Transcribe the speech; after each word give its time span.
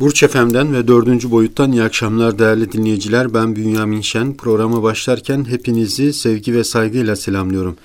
Burç 0.00 0.22
Efem'den 0.22 0.74
ve 0.74 0.88
dördüncü 0.88 1.30
boyuttan 1.30 1.72
iyi 1.72 1.82
akşamlar 1.82 2.38
değerli 2.38 2.72
dinleyiciler. 2.72 3.34
Ben 3.34 3.56
Bünyamin 3.56 4.00
Şen. 4.00 4.36
Programa 4.36 4.82
başlarken 4.82 5.44
hepinizi 5.44 6.12
sevgi 6.12 6.54
ve 6.54 6.64
saygıyla 6.64 7.16
selamlıyorum. 7.16 7.76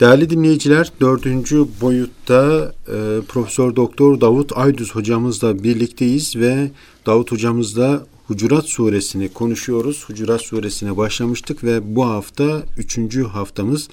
Değerli 0.00 0.30
dinleyiciler, 0.30 0.92
dördüncü 1.00 1.66
boyutta 1.80 2.72
e, 2.88 3.20
Profesör 3.28 3.76
Doktor 3.76 4.20
Davut 4.20 4.56
Aydüz 4.56 4.94
hocamızla 4.94 5.62
birlikteyiz 5.62 6.36
ve 6.36 6.70
Davut 7.06 7.32
hocamızla 7.32 8.06
Hucurat 8.26 8.64
suresini 8.64 9.28
konuşuyoruz. 9.28 10.04
Hucurat 10.06 10.40
suresine 10.40 10.96
başlamıştık 10.96 11.64
ve 11.64 11.96
bu 11.96 12.06
hafta 12.06 12.62
üçüncü 12.78 13.24
haftamız. 13.24 13.88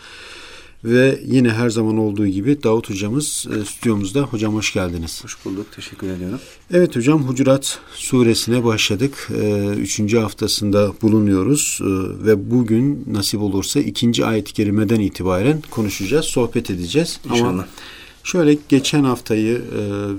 Ve 0.83 1.19
yine 1.25 1.49
her 1.49 1.69
zaman 1.69 1.97
olduğu 1.97 2.27
gibi 2.27 2.63
Davut 2.63 2.89
hocamız 2.89 3.47
e, 3.55 3.65
stüdyomuzda. 3.65 4.21
Hocam 4.21 4.55
hoş 4.55 4.73
geldiniz. 4.73 5.23
Hoş 5.23 5.45
bulduk. 5.45 5.67
Teşekkür 5.75 6.09
ediyorum. 6.09 6.39
Evet 6.71 6.95
hocam 6.95 7.23
Hucurat 7.23 7.79
suresine 7.93 8.63
başladık. 8.63 9.29
E, 9.41 9.67
üçüncü 9.67 10.17
haftasında 10.17 10.93
bulunuyoruz. 11.01 11.79
E, 11.81 11.85
ve 12.25 12.51
bugün 12.51 13.05
nasip 13.11 13.41
olursa 13.41 13.79
ikinci 13.79 14.25
ayet-i 14.25 14.53
kerimeden 14.53 14.99
itibaren 14.99 15.61
konuşacağız, 15.71 16.25
sohbet 16.25 16.71
edeceğiz. 16.71 17.19
İnşallah. 17.25 17.49
Ama 17.49 17.67
şöyle 18.23 18.57
geçen 18.69 19.03
haftayı 19.03 19.61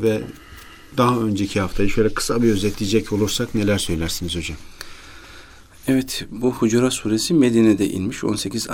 ve 0.02 0.22
daha 0.96 1.20
önceki 1.20 1.60
haftayı 1.60 1.90
şöyle 1.90 2.14
kısa 2.14 2.42
bir 2.42 2.52
özetleyecek 2.52 3.12
olursak 3.12 3.54
neler 3.54 3.78
söylersiniz 3.78 4.36
hocam? 4.36 4.56
Evet 5.88 6.24
bu 6.30 6.52
Hucurat 6.52 6.92
suresi 6.92 7.34
Medine'de 7.34 7.88
inmiş 7.88 8.24
18 8.24 8.70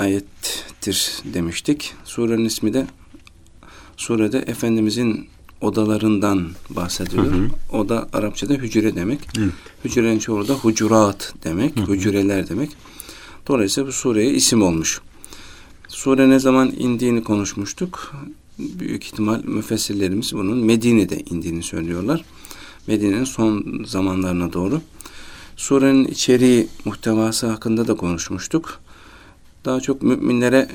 ayettir 0.86 1.34
demiştik. 1.34 1.94
Surenin 2.04 2.44
ismi 2.44 2.72
de 2.72 2.86
surede 3.96 4.38
Efendimizin 4.38 5.28
odalarından 5.60 6.50
bahsediyor. 6.70 7.24
Hı 7.24 7.30
hı. 7.30 7.48
Oda 7.72 8.08
Arapçada 8.12 8.54
hücre 8.54 8.94
demek. 8.94 9.38
Hı. 9.38 9.50
Hücrenin 9.84 10.18
çoğu 10.18 10.48
da 10.48 10.54
hucurat 10.54 11.34
demek. 11.44 11.76
Hı 11.76 11.80
hı. 11.80 11.92
Hücreler 11.92 12.48
demek. 12.48 12.70
Dolayısıyla 13.48 13.88
bu 13.88 13.92
sureye 13.92 14.30
isim 14.30 14.62
olmuş. 14.62 15.00
Sure 15.88 16.28
ne 16.28 16.38
zaman 16.38 16.72
indiğini 16.78 17.24
konuşmuştuk. 17.24 18.14
Büyük 18.58 19.04
ihtimal 19.04 19.44
müfessirlerimiz 19.44 20.32
bunun 20.32 20.58
Medine'de 20.58 21.20
indiğini 21.20 21.62
söylüyorlar. 21.62 22.24
Medine'nin 22.86 23.24
son 23.24 23.84
zamanlarına 23.86 24.52
doğru. 24.52 24.80
Surenin 25.56 26.04
içeriği, 26.04 26.68
muhtevası 26.84 27.46
hakkında 27.46 27.88
da 27.88 27.94
konuşmuştuk. 27.94 28.85
Daha 29.66 29.80
çok 29.80 30.02
müminlere 30.02 30.68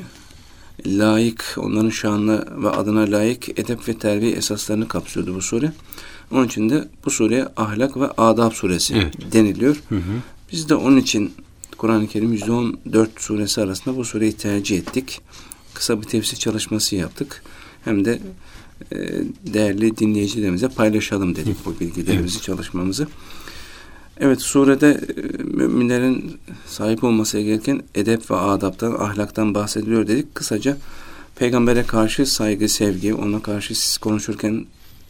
layık, 0.86 1.56
onların 1.58 1.90
şanlı 1.90 2.64
ve 2.64 2.70
adına 2.70 3.00
layık 3.00 3.60
edep 3.60 3.88
ve 3.88 3.94
terbiye 3.94 4.32
esaslarını 4.32 4.88
kapsıyordu 4.88 5.36
bu 5.36 5.42
sure. 5.42 5.72
Onun 6.32 6.48
için 6.48 6.70
de 6.70 6.88
bu 7.06 7.10
sureye 7.10 7.48
ahlak 7.58 7.98
ve 7.98 8.08
adab 8.08 8.52
suresi 8.52 8.96
evet. 8.96 9.34
deniliyor. 9.34 9.82
Hı 9.90 9.96
hı. 9.96 10.02
Biz 10.52 10.70
de 10.70 10.76
onun 10.76 10.98
için 10.98 11.34
Kur'an-ı 11.78 12.08
Kerim 12.08 12.34
114 12.34 13.22
suresi 13.22 13.62
arasında 13.62 13.98
bu 13.98 14.06
sureyi 14.06 14.34
tercih 14.34 14.78
ettik. 14.78 15.22
Kısa 15.74 16.02
bir 16.02 16.08
tefsir 16.08 16.38
çalışması 16.38 16.96
yaptık. 16.96 17.44
Hem 17.84 18.06
de 18.06 18.20
e, 18.92 18.98
değerli 19.54 19.98
dinleyicilerimize 19.98 20.68
paylaşalım 20.68 21.36
dedik 21.36 21.66
bu 21.66 21.80
bilgilerimizi, 21.80 22.36
evet. 22.36 22.44
çalışmamızı. 22.44 23.08
Evet 24.20 24.42
surede 24.42 24.90
e, 24.90 25.44
müminlerin 25.44 26.40
sahip 26.66 27.04
olması 27.04 27.40
gereken 27.40 27.82
edep 27.96 28.32
ve 28.32 28.36
adaptan, 28.36 28.92
ahlaktan 28.92 29.56
bahsediliyor 29.56 30.08
dedik. 30.08 30.36
Kısaca 30.36 30.78
peygambere 31.36 31.84
karşı 31.84 32.26
saygı, 32.26 32.70
sevgi, 32.70 33.14
ona 33.14 33.42
karşı 33.42 33.76
siz 33.76 33.98
konuşurken 33.98 34.66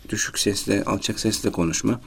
düşük 0.10 0.40
sesle, 0.40 0.84
alçak 0.84 1.20
sesle 1.20 1.52
konuşma, 1.52 2.02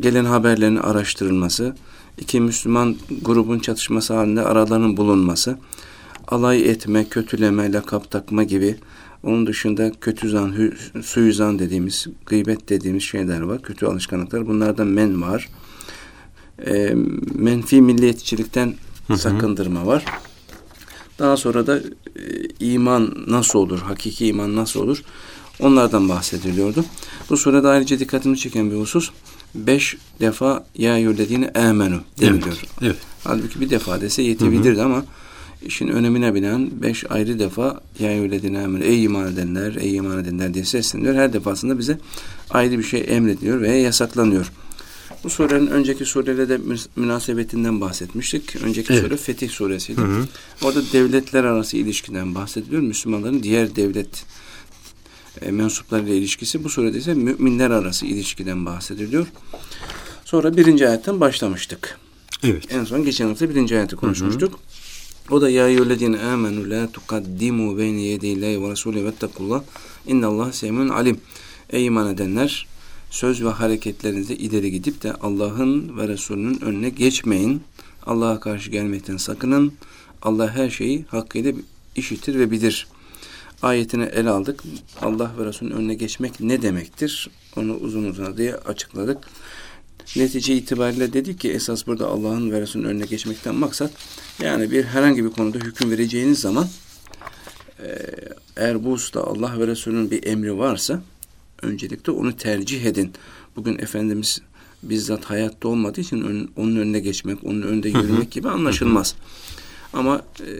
gelen 0.00 0.24
haberlerin 0.24 0.76
araştırılması, 0.76 1.76
iki 2.18 2.40
Müslüman 2.40 2.96
grubun 3.22 3.58
çatışması 3.58 4.14
halinde 4.14 4.42
aralarının 4.42 4.96
bulunması, 4.96 5.58
alay 6.28 6.70
etme, 6.70 7.08
kötüleme, 7.08 7.72
lakap 7.72 8.10
takma 8.10 8.42
gibi 8.44 8.76
onun 9.22 9.46
dışında 9.46 9.92
kötü 10.00 10.30
zan, 10.30 10.72
suizan 11.02 11.58
dediğimiz, 11.58 12.06
gıybet 12.26 12.68
dediğimiz 12.68 13.02
şeyler 13.02 13.40
var. 13.40 13.62
Kötü 13.62 13.86
alışkanlıklar. 13.86 14.46
Bunlardan 14.46 14.86
men 14.86 15.22
var 15.22 15.48
e, 16.66 16.94
menfi 17.34 17.82
milliyetçilikten 17.82 18.74
hı 19.06 19.12
hı. 19.12 19.18
sakındırma 19.18 19.86
var. 19.86 20.04
Daha 21.18 21.36
sonra 21.36 21.66
da 21.66 21.78
e, 21.78 21.82
iman 22.60 23.24
nasıl 23.26 23.58
olur, 23.58 23.78
hakiki 23.78 24.26
iman 24.26 24.56
nasıl 24.56 24.80
olur 24.80 25.02
onlardan 25.60 26.08
bahsediliyordu. 26.08 26.84
Bu 27.30 27.36
surede 27.36 27.68
ayrıca 27.68 27.98
dikkatimi 27.98 28.38
çeken 28.38 28.70
bir 28.70 28.76
husus 28.76 29.10
beş 29.54 29.96
defa 30.20 30.66
ya 30.78 30.98
yüllediğini 30.98 31.44
emenu 31.44 32.00
deniliyor. 32.20 32.58
Evet, 32.58 32.82
evet. 32.82 32.96
Halbuki 33.24 33.60
bir 33.60 33.70
defa 33.70 34.00
dese 34.00 34.22
yetebilirdi 34.22 34.78
hı 34.78 34.82
hı. 34.82 34.84
ama 34.84 35.04
işin 35.66 35.88
önemine 35.88 36.34
binen 36.34 36.70
beş 36.82 37.10
ayrı 37.10 37.38
defa 37.38 37.80
ya 37.98 38.16
yüllediğini 38.16 38.56
emenu 38.56 38.84
ey 38.84 39.04
iman 39.04 39.32
edenler, 39.32 39.74
ey 39.74 39.96
iman 39.96 40.18
edenler 40.18 40.54
diye 40.54 40.64
sesleniyor. 40.64 41.14
Her 41.14 41.32
defasında 41.32 41.78
bize 41.78 41.98
ayrı 42.50 42.78
bir 42.78 42.84
şey 42.84 43.04
emrediyor 43.08 43.60
veya 43.60 43.80
yasaklanıyor. 43.80 44.52
Bu 45.24 45.30
surenin 45.30 45.66
önceki 45.66 46.04
sureyle 46.04 46.48
de 46.48 46.60
münasebetinden 46.96 47.80
bahsetmiştik. 47.80 48.56
Önceki 48.56 48.92
evet. 48.92 49.02
sure 49.02 49.16
Fetih 49.16 49.50
suresiydi. 49.50 50.00
Hı 50.00 50.04
hı. 50.04 50.26
Orada 50.62 50.82
devletler 50.92 51.44
arası 51.44 51.76
ilişkiden 51.76 52.34
bahsediliyor. 52.34 52.82
Müslümanların 52.82 53.42
diğer 53.42 53.76
devlet 53.76 54.24
e, 55.42 55.50
mensuplarıyla 55.50 56.14
ilişkisi. 56.14 56.64
Bu 56.64 56.68
surede 56.68 56.98
ise 56.98 57.14
müminler 57.14 57.70
arası 57.70 58.06
ilişkiden 58.06 58.66
bahsediliyor. 58.66 59.26
Sonra 60.24 60.56
birinci 60.56 60.88
ayetten 60.88 61.20
başlamıştık. 61.20 61.98
Evet. 62.42 62.74
En 62.74 62.84
son 62.84 63.04
geçen 63.04 63.28
hafta 63.28 63.50
birinci 63.50 63.76
ayeti 63.76 63.96
konuşmuştuk. 63.96 64.52
Hı 64.52 64.56
hı. 64.56 65.34
O 65.34 65.40
da 65.40 65.50
ya 65.50 65.68
eyyühellezine 65.68 66.20
amenu 66.20 66.70
la 66.70 66.92
tukaddimu 66.92 67.78
beyne 67.78 68.02
yedeyillahi 68.02 68.62
ve 68.62 68.70
resulü 68.70 69.04
vettekullah 69.04 69.62
innallah 70.06 70.52
semun 70.52 70.88
alim. 70.88 71.20
Ey 71.70 71.86
iman 71.86 72.14
edenler 72.14 72.66
söz 73.10 73.44
ve 73.44 73.48
hareketlerinizde 73.48 74.36
ileri 74.36 74.70
gidip 74.70 75.02
de 75.02 75.12
Allah'ın 75.12 75.98
ve 75.98 76.08
Resulünün 76.08 76.60
önüne 76.60 76.88
geçmeyin. 76.88 77.62
Allah'a 78.06 78.40
karşı 78.40 78.70
gelmekten 78.70 79.16
sakının. 79.16 79.72
Allah 80.22 80.54
her 80.54 80.70
şeyi 80.70 81.04
hakkıyla 81.08 81.52
işitir 81.96 82.38
ve 82.38 82.50
bilir. 82.50 82.86
Ayetini 83.62 84.04
ele 84.04 84.30
aldık. 84.30 84.62
Allah 85.02 85.32
ve 85.38 85.44
Resulünün 85.44 85.74
önüne 85.74 85.94
geçmek 85.94 86.40
ne 86.40 86.62
demektir? 86.62 87.30
Onu 87.56 87.76
uzun 87.76 88.04
uzun 88.04 88.36
diye 88.36 88.54
açıkladık. 88.54 89.18
Netice 90.16 90.56
itibariyle 90.56 91.12
dedik 91.12 91.40
ki 91.40 91.50
esas 91.50 91.86
burada 91.86 92.08
Allah'ın 92.08 92.50
ve 92.50 92.60
Resulünün 92.60 92.88
önüne 92.88 93.06
geçmekten 93.06 93.54
maksat 93.54 93.90
yani 94.42 94.70
bir 94.70 94.84
herhangi 94.84 95.24
bir 95.24 95.30
konuda 95.30 95.58
hüküm 95.58 95.90
vereceğiniz 95.90 96.40
zaman 96.40 96.66
eğer 98.56 98.84
bu 98.84 98.90
usta 98.92 99.24
Allah 99.24 99.58
ve 99.58 99.66
Resulünün 99.66 100.10
bir 100.10 100.26
emri 100.26 100.58
varsa 100.58 101.02
öncelikle 101.64 102.12
onu 102.12 102.36
tercih 102.36 102.84
edin. 102.84 103.12
Bugün 103.56 103.78
Efendimiz 103.78 104.40
bizzat 104.82 105.24
hayatta 105.24 105.68
olmadığı 105.68 106.00
için 106.00 106.48
onun 106.56 106.76
önüne 106.76 107.00
geçmek, 107.00 107.44
onun 107.44 107.62
önünde 107.62 107.88
yürümek 107.88 108.30
gibi 108.30 108.48
anlaşılmaz. 108.48 109.14
Ama 109.92 110.22
e, 110.40 110.50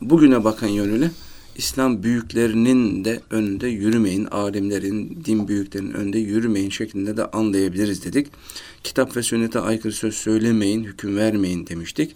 bugüne 0.00 0.44
bakan 0.44 0.68
yönüyle 0.68 1.10
İslam 1.56 2.02
büyüklerinin 2.02 3.04
de 3.04 3.20
önünde 3.30 3.68
yürümeyin, 3.68 4.24
alimlerin, 4.24 5.22
din 5.24 5.48
büyüklerinin 5.48 5.92
önünde 5.92 6.18
yürümeyin 6.18 6.70
şeklinde 6.70 7.16
de 7.16 7.24
anlayabiliriz 7.26 8.04
dedik. 8.04 8.26
Kitap 8.84 9.16
ve 9.16 9.22
sünnete 9.22 9.60
aykırı 9.60 9.92
söz 9.92 10.14
söylemeyin, 10.14 10.84
hüküm 10.84 11.16
vermeyin 11.16 11.66
demiştik. 11.66 12.14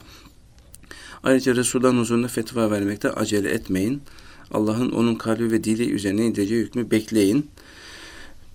Ayrıca 1.22 1.56
Resulullah'ın 1.56 1.98
huzurunda 1.98 2.28
fetva 2.28 2.70
vermekte 2.70 3.10
acele 3.10 3.50
etmeyin. 3.50 4.02
Allah'ın 4.50 4.90
onun 4.90 5.14
kalbi 5.14 5.50
ve 5.50 5.64
dili 5.64 5.90
üzerine 5.90 6.26
indireceği 6.26 6.60
hükmü 6.64 6.90
bekleyin. 6.90 7.46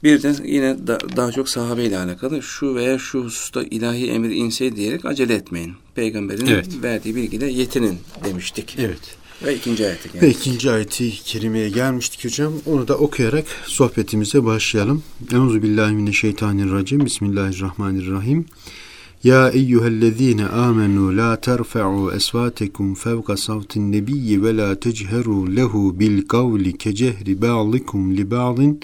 Bir 0.03 0.23
de 0.23 0.33
yine 0.45 0.87
da, 0.87 0.99
daha 1.15 1.31
çok 1.31 1.49
sahabeyle 1.49 1.97
alakalı 1.97 2.41
şu 2.41 2.75
veya 2.75 2.99
şu 2.99 3.23
hususta 3.23 3.63
ilahi 3.63 4.11
emir 4.11 4.29
inse 4.29 4.75
diyerek 4.75 5.05
acele 5.05 5.33
etmeyin. 5.33 5.73
Peygamberin 5.95 6.45
evet. 6.45 6.67
verdiği 6.83 7.15
bilgiyle 7.15 7.51
yetinin 7.51 7.97
demiştik. 8.25 8.75
Evet. 8.79 9.17
Ve 9.45 9.55
ikinci 9.55 9.85
ayete 9.85 10.09
geldik. 10.09 10.21
Ve 10.21 10.29
ikinci 10.29 10.71
ayeti 10.71 11.11
kerimeye 11.11 11.69
gelmiştik 11.69 12.25
hocam. 12.25 12.53
Onu 12.65 12.87
da 12.87 12.97
okuyarak 12.97 13.45
sohbetimize 13.65 14.45
başlayalım. 14.45 15.03
Euzu 15.33 15.63
billahi 15.63 15.93
mineşşeytanirracim. 15.93 17.05
Bismillahirrahmanirrahim. 17.05 18.45
Ya 19.23 19.49
eyyühellezine 19.49 20.45
amenu 20.45 21.17
la 21.17 21.41
terfa'u 21.41 22.11
esvatekum 22.11 22.95
fevka 22.95 23.37
savtin 23.37 23.91
nebiyyi 23.91 24.43
ve 24.43 24.57
la 24.57 24.79
techeru 24.79 25.55
lehu 25.55 25.99
bil 25.99 26.21
kavli 26.21 26.77
kecehri 26.77 27.41
ba'dikum 27.41 28.17
li 28.17 28.31
ba'din 28.31 28.79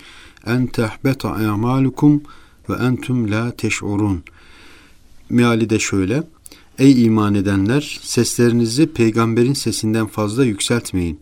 en 0.48 0.68
tehbeta 0.68 1.30
a'malukum 1.30 2.24
ve 2.70 2.74
entum 2.74 3.32
la 3.32 3.52
teş'urun. 3.52 4.24
Meali 5.30 5.70
de 5.70 5.80
şöyle. 5.80 6.24
Ey 6.80 7.06
iman 7.06 7.36
edenler 7.36 8.00
seslerinizi 8.02 8.88
peygamberin 8.88 9.54
sesinden 9.54 10.08
fazla 10.08 10.46
yükseltmeyin. 10.46 11.20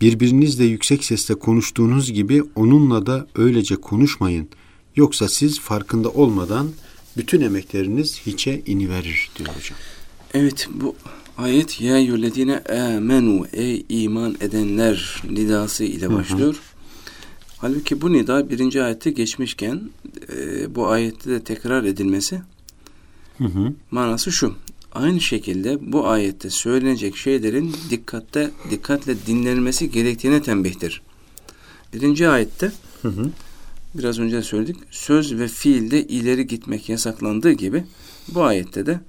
Birbirinizle 0.00 0.64
yüksek 0.64 1.04
sesle 1.04 1.34
konuştuğunuz 1.34 2.12
gibi 2.12 2.42
onunla 2.54 3.06
da 3.06 3.26
öylece 3.36 3.76
konuşmayın. 3.76 4.48
Yoksa 4.96 5.28
siz 5.28 5.60
farkında 5.60 6.10
olmadan 6.10 6.68
bütün 7.16 7.40
emekleriniz 7.40 8.20
hiçe 8.26 8.62
iniverir 8.66 9.30
diyor 9.36 9.48
hocam. 9.48 9.78
Evet 10.34 10.68
bu 10.74 10.94
ayet 11.38 11.80
ya 11.80 11.98
yüllezine 11.98 12.58
amenu 12.58 13.46
ey 13.52 13.84
iman 13.88 14.36
edenler 14.40 15.22
nidası 15.30 15.84
ile 15.84 16.12
başlıyor. 16.12 16.54
Hı 16.54 16.58
hı. 16.58 16.77
Halbuki 17.60 18.00
bu 18.00 18.12
nida 18.12 18.50
birinci 18.50 18.82
ayette 18.82 19.10
geçmişken 19.10 19.90
e, 20.32 20.74
bu 20.74 20.88
ayette 20.88 21.30
de 21.30 21.44
tekrar 21.44 21.84
edilmesi 21.84 22.42
hı 23.38 23.44
hı. 23.44 23.72
manası 23.90 24.32
şu. 24.32 24.54
Aynı 24.92 25.20
şekilde 25.20 25.92
bu 25.92 26.08
ayette 26.08 26.50
söylenecek 26.50 27.16
şeylerin 27.16 27.76
dikkatte 27.90 28.50
dikkatle 28.70 29.26
dinlenmesi 29.26 29.90
gerektiğine 29.90 30.42
tembihtir. 30.42 31.02
Birinci 31.94 32.28
ayette 32.28 32.72
hı 33.02 33.08
hı. 33.08 33.30
biraz 33.94 34.18
önce 34.18 34.42
söyledik 34.42 34.76
söz 34.90 35.38
ve 35.38 35.48
fiilde 35.48 36.06
ileri 36.06 36.46
gitmek 36.46 36.88
yasaklandığı 36.88 37.52
gibi 37.52 37.84
bu 38.28 38.42
ayette 38.42 38.86
de 38.86 39.00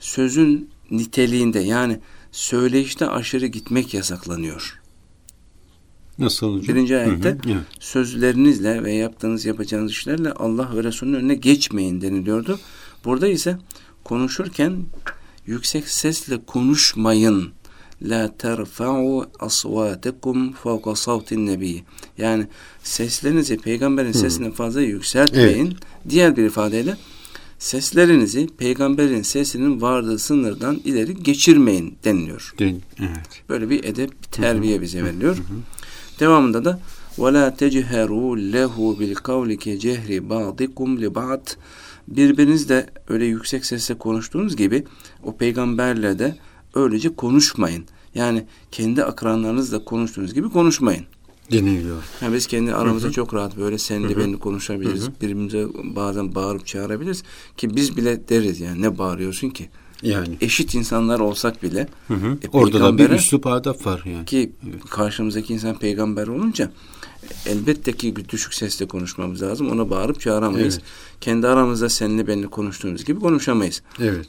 sözün 0.00 0.70
niteliğinde 0.90 1.60
yani 1.60 1.98
söyleyişte 2.32 3.08
aşırı 3.08 3.46
gitmek 3.46 3.94
yasaklanıyor. 3.94 4.79
Nasıl 6.20 6.54
hocam? 6.54 6.76
Birinci 6.76 6.96
ayette 6.96 7.28
hı 7.28 7.32
hı, 7.32 7.38
evet. 7.46 7.62
sözlerinizle 7.80 8.84
ve 8.84 8.92
yaptığınız 8.92 9.44
yapacağınız 9.44 9.92
işlerle 9.92 10.32
Allah 10.32 10.76
ve 10.76 10.84
Resulünün 10.84 11.16
önüne 11.16 11.34
geçmeyin 11.34 12.00
deniliyordu. 12.00 12.58
Burada 13.04 13.28
ise 13.28 13.58
konuşurken 14.04 14.76
yüksek 15.46 15.88
sesle 15.88 16.44
konuşmayın. 16.46 17.48
La 18.02 18.36
terfa'u 18.38 19.26
asvatekum 19.40 20.52
fawqa 20.52 20.94
savtin 20.94 21.46
nebi. 21.46 21.82
Yani 22.18 22.46
seslerinizi 22.82 23.58
peygamberin 23.58 24.12
sesine 24.12 24.50
fazla 24.50 24.80
yükseltmeyin. 24.80 25.66
Evet. 25.66 25.76
Diğer 26.08 26.36
bir 26.36 26.44
ifadeyle 26.44 26.96
seslerinizi 27.58 28.46
peygamberin 28.58 29.22
sesinin 29.22 29.80
vardığı 29.80 30.18
sınırdan 30.18 30.80
ileri 30.84 31.22
geçirmeyin 31.22 31.98
deniliyor. 32.04 32.54
evet. 33.00 33.42
Böyle 33.48 33.70
bir 33.70 33.84
edep, 33.84 34.10
bir 34.22 34.28
terbiye 34.28 34.80
bize 34.80 35.04
veriliyor. 35.04 35.36
Hı 35.36 35.40
hı. 35.40 35.79
Devamında 36.19 36.65
da 36.65 36.79
وَلَا 37.17 37.45
تَجْهَرُوا 37.61 38.31
لَهُ 38.55 38.75
بِالْقَوْلِ 38.99 39.49
كَجَهْرِ 39.65 40.09
بَعْضِكُمْ 40.29 40.89
لِبَعْضٍ 41.05 41.55
Birbirinizle 42.07 42.89
öyle 43.07 43.25
yüksek 43.25 43.65
sesle 43.65 43.97
konuştuğunuz 43.97 44.55
gibi 44.55 44.83
o 45.23 45.37
peygamberle 45.37 46.19
de 46.19 46.35
öylece 46.75 47.15
konuşmayın. 47.15 47.85
Yani 48.15 48.45
kendi 48.71 49.03
akranlarınızla 49.03 49.85
konuştuğunuz 49.85 50.33
gibi 50.33 50.49
konuşmayın. 50.49 51.05
Deniliyor. 51.51 52.03
Yani 52.21 52.35
biz 52.35 52.47
kendi 52.47 52.75
aramızda 52.75 53.07
Hı-hı. 53.07 53.15
çok 53.15 53.33
rahat 53.33 53.57
böyle 53.57 53.77
senli 53.77 54.17
benli 54.17 54.39
konuşabiliriz. 54.39 55.01
Hı-hı. 55.01 55.11
Birbirimize 55.21 55.65
bazen 55.83 56.35
bağırıp 56.35 56.67
çağırabiliriz. 56.67 57.23
Ki 57.57 57.75
biz 57.75 57.97
bile 57.97 58.29
deriz 58.29 58.59
yani 58.59 58.81
ne 58.81 58.97
bağırıyorsun 58.97 59.49
ki? 59.49 59.69
Yani. 60.02 60.36
Eşit 60.40 60.74
insanlar 60.74 61.20
olsak 61.20 61.62
bile. 61.62 61.88
Hı 62.08 62.14
hı. 62.14 62.38
E, 62.42 62.48
Orada 62.48 62.80
da 62.80 62.98
bir 62.98 63.10
üslup 63.10 63.46
adap 63.46 63.86
var 63.86 64.02
yani. 64.04 64.24
Ki 64.24 64.52
evet. 64.70 64.84
karşımızdaki 64.90 65.54
insan 65.54 65.78
peygamber 65.78 66.26
olunca 66.26 66.70
elbette 67.46 67.92
ki 67.92 68.14
düşük 68.28 68.54
sesle 68.54 68.88
konuşmamız 68.88 69.42
lazım. 69.42 69.70
Ona 69.70 69.90
bağırıp 69.90 70.20
çağıramayız. 70.20 70.74
Evet. 70.74 70.84
Kendi 71.20 71.46
aramızda 71.48 71.88
seninle 71.88 72.26
benimle 72.26 72.46
konuştuğumuz 72.46 73.04
gibi 73.04 73.20
konuşamayız. 73.20 73.82
Evet. 74.00 74.26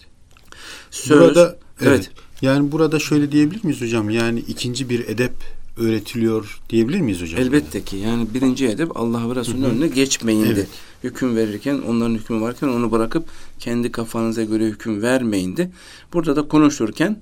Söz, 0.92 1.20
burada 1.20 1.58
evet. 1.82 1.90
evet. 1.90 2.12
Yani 2.42 2.72
burada 2.72 3.00
şöyle 3.00 3.32
diyebilir 3.32 3.64
miyiz 3.64 3.82
hocam? 3.82 4.10
Yani 4.10 4.40
ikinci 4.40 4.90
bir 4.90 5.08
edep 5.08 5.34
öğretiliyor 5.78 6.62
diyebilir 6.70 7.02
miyiz 7.02 7.22
hocam? 7.22 7.42
Elbette 7.42 7.84
ki. 7.84 7.98
Yani 7.98 8.28
birinci 8.34 8.68
edep 8.68 8.98
Allah 8.98 9.30
ve 9.30 9.36
Resulü'nün 9.36 9.70
önüne 9.70 9.88
geçmeyindi. 9.88 10.50
Evet. 10.54 10.68
Hüküm 11.04 11.36
verirken, 11.36 11.82
onların 11.88 12.16
hükmü 12.16 12.42
varken 12.42 12.68
onu 12.68 12.92
bırakıp 12.92 13.26
kendi 13.60 13.92
kafanıza 13.92 14.44
göre 14.44 14.66
hüküm 14.66 15.02
vermeyindi. 15.02 15.72
Burada 16.14 16.36
da 16.36 16.48
konuşurken 16.48 17.18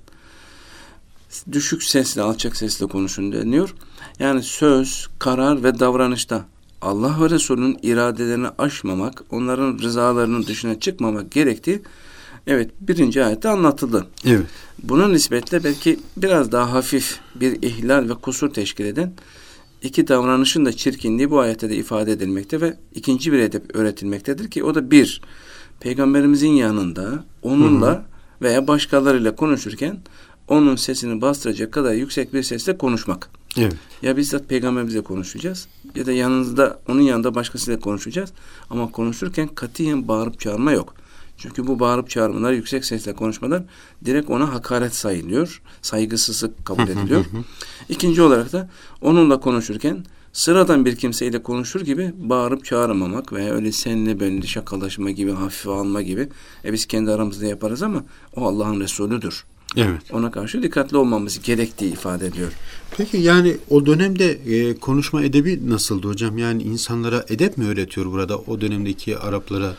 düşük 1.52 1.84
sesle, 1.84 2.22
alçak 2.22 2.56
sesle 2.56 2.86
konuşun 2.86 3.32
deniyor. 3.32 3.76
Yani 4.20 4.44
söz, 4.44 5.08
karar 5.20 5.64
ve 5.64 5.80
davranışta 5.80 6.46
Allah 6.82 7.18
ve 7.22 7.30
Resulünün 7.30 7.80
iradelerini 7.84 8.48
aşmamak, 8.58 9.24
onların 9.32 9.80
rızalarının 9.80 10.46
dışına 10.46 10.80
çıkmamak 10.80 11.32
gerektiği 11.32 11.82
evet 12.48 12.72
birinci 12.82 13.26
ayette 13.26 13.50
anlatıldı. 13.50 14.08
Evet. 14.26 14.46
Buna 14.84 15.08
nispetle 15.08 15.64
belki 15.64 16.00
biraz 16.18 16.52
daha 16.52 16.74
hafif 16.74 17.20
bir 17.36 17.62
ihlal 17.62 18.10
ve 18.10 18.14
kusur 18.14 18.54
teşkil 18.54 18.86
eden 18.86 19.14
iki 19.82 20.08
davranışın 20.08 20.66
da 20.66 20.74
çirkinliği 20.74 21.32
bu 21.32 21.40
ayette 21.40 21.70
de 21.70 21.76
ifade 21.76 22.12
edilmekte 22.12 22.62
ve 22.62 22.78
ikinci 22.96 23.32
bir 23.32 23.40
edep 23.40 23.76
öğretilmektedir 23.76 24.52
ki 24.52 24.64
o 24.64 24.76
da 24.76 24.92
bir, 24.92 25.22
peygamberimizin 25.80 26.52
yanında 26.52 27.24
onunla 27.42 27.88
hı 27.88 27.92
hı. 27.92 28.04
veya 28.42 28.68
başkalarıyla 28.68 29.36
konuşurken 29.36 30.00
onun 30.48 30.76
sesini 30.76 31.22
bastıracak 31.22 31.72
kadar 31.72 31.94
yüksek 31.94 32.34
bir 32.34 32.44
sesle 32.44 32.78
konuşmak. 32.78 33.30
Evet. 33.58 33.76
Ya 34.02 34.18
bizzat 34.18 34.50
peygamberimizle 34.50 35.02
konuşacağız 35.02 35.68
ya 35.96 36.06
da 36.06 36.12
yanınızda 36.12 36.80
onun 36.88 37.02
yanında 37.02 37.36
başkasıyla 37.36 37.80
konuşacağız 37.80 38.34
ama 38.70 38.92
konuşurken 38.92 39.48
katiyen 39.48 40.08
bağırıp 40.08 40.40
çağırma 40.40 40.72
yok. 40.72 40.94
Çünkü 41.40 41.68
bu 41.68 41.80
bağırıp 41.80 42.10
çağırmalar, 42.10 42.54
yüksek 42.54 42.86
sesle 42.86 43.14
konuşmalar 43.14 43.64
direkt 44.06 44.30
ona 44.30 44.54
hakaret 44.54 44.96
sayılıyor. 44.96 45.62
Saygısızlık 45.82 46.66
kabul 46.66 46.88
ediliyor. 46.88 47.26
İkinci 47.90 48.22
olarak 48.22 48.54
da 48.54 48.70
onunla 49.02 49.40
konuşurken 49.40 50.06
sıradan 50.34 50.86
bir 50.86 50.96
kimseyle 50.96 51.44
konuşur 51.44 51.82
gibi 51.82 52.14
bağırıp 52.18 52.66
çağırmamak 52.66 53.34
veya 53.34 53.54
öyle 53.54 53.72
seninle 53.72 54.20
benimle 54.20 54.48
şakalaşma 54.48 55.12
gibi, 55.12 55.32
hafife 55.32 55.70
alma 55.70 56.02
gibi. 56.02 56.30
E 56.66 56.74
biz 56.74 56.86
kendi 56.86 57.12
aramızda 57.12 57.46
yaparız 57.46 57.84
ama 57.84 58.04
o 58.36 58.48
Allah'ın 58.48 58.80
Resulüdür. 58.80 59.46
Evet. 59.76 60.02
Ona 60.14 60.32
karşı 60.32 60.64
dikkatli 60.64 60.98
olmamız 60.98 61.42
gerektiği 61.42 61.94
ifade 61.94 62.28
ediyor. 62.28 62.52
Peki 62.98 63.18
yani 63.18 63.58
o 63.70 63.86
dönemde 63.86 64.32
e, 64.32 64.76
konuşma 64.76 65.24
edebi 65.24 65.70
nasıldı 65.70 66.08
hocam? 66.08 66.38
Yani 66.38 66.64
insanlara 66.64 67.26
edep 67.30 67.58
mi 67.58 67.68
öğretiyor 67.68 68.12
burada 68.12 68.38
o 68.38 68.62
dönemdeki 68.62 69.18
Araplara? 69.18 69.76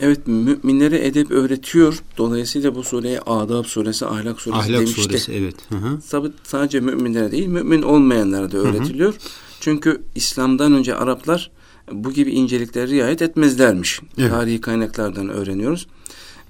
Evet 0.00 0.26
müminlere 0.26 1.06
edep 1.06 1.30
öğretiyor. 1.30 2.02
Dolayısıyla 2.18 2.74
bu 2.74 2.82
sureye 2.82 3.20
Adab 3.20 3.64
suresi, 3.64 4.06
Ahlak 4.06 4.40
suresi 4.40 4.60
Ahlak 4.60 4.80
demişti. 4.80 5.02
suresi 5.02 5.32
evet. 5.32 5.54
Hı 5.68 5.76
hı. 5.76 5.98
Tabi 6.10 6.28
sadece 6.42 6.80
müminlere 6.80 7.30
değil, 7.30 7.46
mümin 7.46 7.82
olmayanlara 7.82 8.52
da 8.52 8.58
öğretiliyor. 8.58 9.12
Hı 9.12 9.16
hı. 9.16 9.20
Çünkü 9.60 10.02
İslam'dan 10.14 10.72
önce 10.72 10.94
Araplar 10.94 11.50
bu 11.92 12.12
gibi 12.12 12.30
incelikleri 12.30 12.90
riayet 12.90 13.22
etmezlermiş. 13.22 14.00
Evet. 14.18 14.30
Tarihi 14.30 14.60
kaynaklardan 14.60 15.28
öğreniyoruz. 15.28 15.86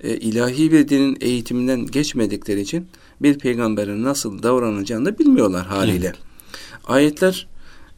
E, 0.01 0.17
ilahi 0.17 0.73
bir 0.73 0.89
dinin 0.89 1.17
eğitiminden 1.21 1.87
geçmedikleri 1.87 2.61
için 2.61 2.87
bir 3.23 3.39
peygamberin 3.39 4.05
nasıl 4.05 4.43
davranacağını 4.43 5.05
da 5.05 5.19
bilmiyorlar 5.19 5.67
haliyle. 5.67 6.07
Evet. 6.07 6.17
Ayetler 6.87 7.49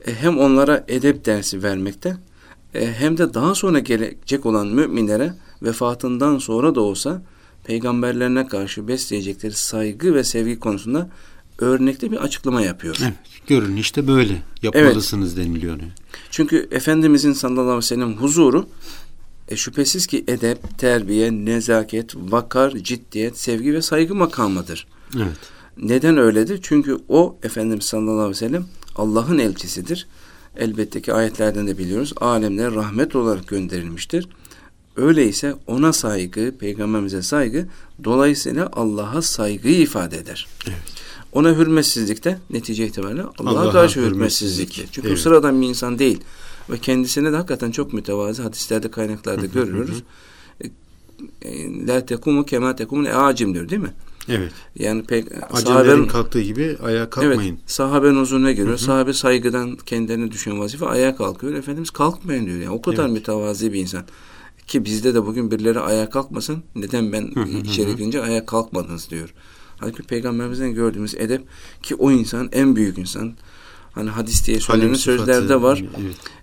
e, 0.06 0.14
hem 0.14 0.38
onlara 0.38 0.84
edep 0.88 1.24
dersi 1.24 1.62
vermekte 1.62 2.16
hem 2.72 3.18
de 3.18 3.34
daha 3.34 3.54
sonra 3.54 3.78
gelecek 3.78 4.46
olan 4.46 4.66
müminlere 4.66 5.34
vefatından 5.62 6.38
sonra 6.38 6.74
da 6.74 6.80
olsa 6.80 7.22
peygamberlerine 7.64 8.46
karşı 8.46 8.88
besleyecekleri 8.88 9.52
saygı 9.52 10.14
ve 10.14 10.24
sevgi 10.24 10.60
konusunda 10.60 11.10
örnekte 11.58 12.10
bir 12.10 12.16
açıklama 12.16 12.60
yapıyor. 12.60 12.96
Evet, 13.02 13.14
görün 13.46 13.76
işte 13.76 14.08
böyle 14.08 14.42
yapmalısınız 14.62 15.38
evet. 15.38 15.46
deniliyor. 15.46 15.78
Çünkü 16.30 16.68
Efendimizin 16.70 17.32
sallallahu 17.32 17.62
aleyhi 17.62 17.76
ve 17.76 17.82
sellem 17.82 18.16
huzuru 18.16 18.66
e, 19.48 19.56
şüphesiz 19.56 20.06
ki 20.06 20.24
edep, 20.28 20.78
terbiye, 20.78 21.32
nezaket, 21.32 22.16
vakar, 22.16 22.70
ciddiyet, 22.70 23.38
sevgi 23.38 23.74
ve 23.74 23.82
saygı 23.82 24.14
makamıdır. 24.14 24.86
Evet. 25.16 25.38
Neden 25.76 26.16
öyledir? 26.16 26.60
Çünkü 26.62 26.98
o 27.08 27.36
Efendimiz 27.42 27.84
sallallahu 27.84 28.14
aleyhi 28.14 28.30
ve 28.30 28.34
sellem 28.34 28.66
Allah'ın 28.96 29.38
elçisidir 29.38 30.06
elbette 30.58 31.02
ki 31.02 31.12
ayetlerden 31.12 31.66
de 31.66 31.78
biliyoruz. 31.78 32.12
Alemlere 32.16 32.74
rahmet 32.74 33.16
olarak 33.16 33.46
gönderilmiştir. 33.48 34.28
Öyleyse 34.96 35.54
ona 35.66 35.92
saygı, 35.92 36.54
peygamberimize 36.58 37.22
saygı 37.22 37.66
dolayısıyla 38.04 38.68
Allah'a 38.72 39.22
saygıyı 39.22 39.80
ifade 39.80 40.18
eder. 40.18 40.46
Evet. 40.66 40.78
Ona 41.32 41.56
hürmetsizlik 41.56 42.24
de 42.24 42.38
netice 42.50 42.86
itibariyle 42.86 43.22
Allah'a 43.22 43.60
Allah 43.60 43.72
karşı 43.72 44.00
hürmetsizliktir. 44.00 44.88
Çünkü 44.92 45.08
evet. 45.08 45.18
sıradan 45.18 45.62
bir 45.62 45.66
insan 45.68 45.98
değil. 45.98 46.20
Ve 46.70 46.78
kendisine 46.78 47.32
de 47.32 47.36
hakikaten 47.36 47.70
çok 47.70 47.92
mütevazı 47.92 48.42
hadislerde 48.42 48.90
kaynaklarda 48.90 49.46
görüyoruz. 49.46 50.02
E, 51.42 51.86
La 51.86 52.06
tekumu 52.06 52.44
kema 52.44 52.76
tekumun 52.76 53.04
acim 53.04 53.54
diyor 53.54 53.68
değil 53.68 53.82
mi? 53.82 53.92
Evet. 54.28 54.52
Yani 54.78 55.04
pek 55.04 55.26
sahabenin 55.54 56.06
kalktığı 56.06 56.40
gibi 56.40 56.76
ayağa 56.82 57.10
kalkmayın. 57.10 57.40
Evet, 57.40 57.70
sahabenin 57.70 58.20
huzuruna 58.20 58.52
geliyor. 58.52 58.68
Hı 58.68 58.72
hı. 58.72 58.78
Sahabe 58.78 59.12
saygıdan 59.12 59.76
kendilerine 59.76 60.30
düşen 60.30 60.60
vazife 60.60 60.86
ayağa 60.86 61.16
kalkıyor. 61.16 61.54
Efendimiz 61.54 61.90
kalkmayın 61.90 62.46
diyor. 62.46 62.58
Yani 62.58 62.70
o 62.70 62.82
kadar 62.82 63.04
evet. 63.04 63.12
mütevazi 63.12 63.72
bir 63.72 63.80
insan. 63.80 64.04
Ki 64.66 64.84
bizde 64.84 65.14
de 65.14 65.26
bugün 65.26 65.50
birileri 65.50 65.80
ayağa 65.80 66.10
kalkmasın. 66.10 66.62
Neden 66.74 67.12
ben 67.12 67.30
hı 67.34 67.40
hı 67.40 67.48
içeri 67.48 67.96
girince 67.96 68.22
ayağa 68.22 68.46
kalkmadınız 68.46 69.10
diyor. 69.10 69.34
Halbuki 69.78 70.02
peygamberimizden 70.02 70.74
gördüğümüz 70.74 71.14
edep 71.14 71.42
ki 71.82 71.94
o 71.94 72.10
insan 72.10 72.48
en 72.52 72.76
büyük 72.76 72.98
insan. 72.98 73.34
Hani 73.92 74.10
hadis 74.10 74.46
diye 74.46 74.60
söylenen 74.60 74.94
sözlerde 74.94 75.62
var. 75.62 75.84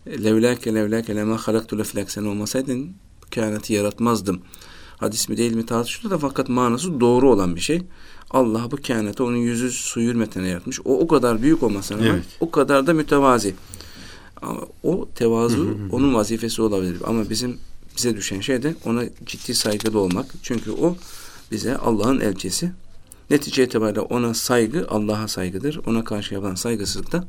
Evet. 0.08 0.24
Levlake 0.24 0.75
levlake 0.75 1.15
lema 1.15 1.38
halaktu 1.38 1.80
leflak 1.80 2.12
sen 2.12 2.24
olmasaydın 2.24 2.96
kainatı 3.36 3.74
yaratmazdım. 3.74 4.42
Hadis 4.98 5.30
mi 5.30 5.38
değil 5.38 5.54
mi 5.54 5.66
tartışılıyor 5.66 6.12
da 6.12 6.28
fakat 6.28 6.50
manası 6.50 7.00
doğru 7.00 7.32
olan 7.32 7.56
bir 7.56 7.62
şey. 7.62 7.82
Allah 8.32 8.72
bu 8.72 8.78
kainatı 8.88 9.24
onun 9.24 9.38
yüzü 9.38 9.72
su 9.72 10.02
hürmetine 10.02 10.48
yaratmış. 10.48 10.80
O 10.86 11.00
o 11.00 11.08
kadar 11.08 11.42
büyük 11.42 11.64
olmasına 11.64 11.98
rağmen 11.98 12.10
Evet. 12.10 12.25
o 12.40 12.52
kadar 12.52 12.88
da 12.88 12.94
mütevazi. 12.94 13.56
Ama 14.42 14.62
o 14.84 15.10
tevazu 15.16 15.58
Hı 15.58 15.62
hı 15.62 15.74
hı. 15.74 15.90
onun 15.92 16.14
vazifesi 16.14 16.62
olabilir. 16.62 16.98
Ama 17.06 17.30
bizim 17.30 17.58
bize 17.98 18.18
düşen 18.18 18.42
şey 18.42 18.64
de 18.64 18.75
ona 18.86 19.04
ciddi 19.25 19.56
saygılı 19.56 20.00
olmak. 20.00 20.25
Çünkü 20.44 20.72
o 20.72 20.98
bize 21.52 21.78
Allah'ın 21.78 22.20
elçisi. 22.20 22.72
Netice 23.30 23.64
itibariyle 23.64 24.00
ona 24.00 24.34
saygı 24.34 24.88
Allah'a 24.90 25.28
saygıdır. 25.28 25.80
Ona 25.88 26.04
karşı 26.04 26.34
yapılan 26.34 26.56
saygısızlık 26.56 27.12
da 27.12 27.28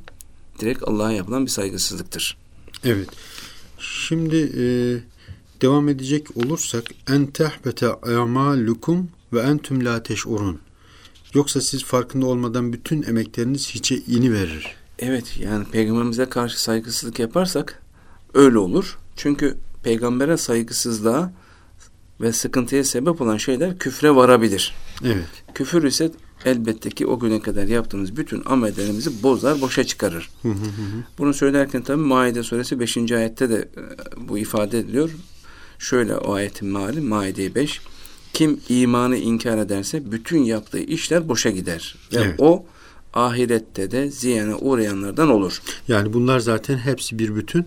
direkt 0.60 0.82
Allah'a 0.88 1.12
yapılan 1.12 1.46
bir 1.46 1.50
saygısızlıktır. 1.50 2.36
Evet. 2.84 3.08
Şimdi 3.78 4.36
e, 4.36 4.64
devam 5.62 5.88
edecek 5.88 6.36
olursak 6.36 6.84
en 7.08 7.26
tehbete 7.26 7.88
amalukum 7.88 9.08
ve 9.32 9.40
entüm 9.40 9.84
la 9.84 10.02
teş'urun. 10.02 10.58
Yoksa 11.34 11.60
siz 11.60 11.84
farkında 11.84 12.26
olmadan 12.26 12.72
bütün 12.72 13.02
emekleriniz 13.02 13.70
hiçe 13.70 13.96
ini 13.96 14.32
verir. 14.32 14.76
Evet 14.98 15.38
yani 15.40 15.64
peygamberimize 15.64 16.26
karşı 16.26 16.62
saygısızlık 16.62 17.18
yaparsak 17.18 17.82
öyle 18.34 18.58
olur. 18.58 18.98
Çünkü 19.16 19.56
peygambere 19.82 20.36
saygısızlığa 20.36 21.32
ve 22.20 22.32
sıkıntıya 22.32 22.84
sebep 22.84 23.20
olan 23.20 23.36
şeyler 23.36 23.78
küfre 23.78 24.14
varabilir. 24.14 24.74
Evet. 25.04 25.26
Küfür 25.54 25.82
ise 25.82 26.10
elbette 26.44 26.90
ki 26.90 27.06
o 27.06 27.18
güne 27.18 27.40
kadar 27.40 27.64
yaptığımız 27.64 28.16
bütün 28.16 28.42
amellerimizi 28.46 29.22
bozar, 29.22 29.60
boşa 29.60 29.84
çıkarır. 29.84 30.30
Hı 30.42 30.48
hı 30.48 30.52
hı. 30.52 31.04
Bunu 31.18 31.34
söylerken 31.34 31.82
tabi 31.82 31.96
Maide 32.02 32.42
suresi 32.42 32.80
5. 32.80 33.12
ayette 33.12 33.50
de 33.50 33.56
e, 33.56 34.28
bu 34.28 34.38
ifade 34.38 34.78
ediliyor. 34.78 35.10
Şöyle 35.78 36.16
o 36.16 36.32
ayetin 36.32 36.68
meali 36.68 37.00
Maide 37.00 37.54
5. 37.54 37.80
Kim 38.32 38.60
imanı 38.68 39.16
inkar 39.16 39.58
ederse 39.58 40.12
bütün 40.12 40.42
yaptığı 40.42 40.78
işler 40.80 41.28
boşa 41.28 41.50
gider. 41.50 41.96
Ve 42.12 42.16
Evet. 42.20 42.34
o 42.38 42.66
ahirette 43.14 43.90
de 43.90 44.10
ziyana 44.10 44.56
uğrayanlardan 44.58 45.28
olur. 45.30 45.62
Yani 45.88 46.12
bunlar 46.12 46.38
zaten 46.38 46.78
hepsi 46.78 47.18
bir 47.18 47.36
bütün. 47.36 47.64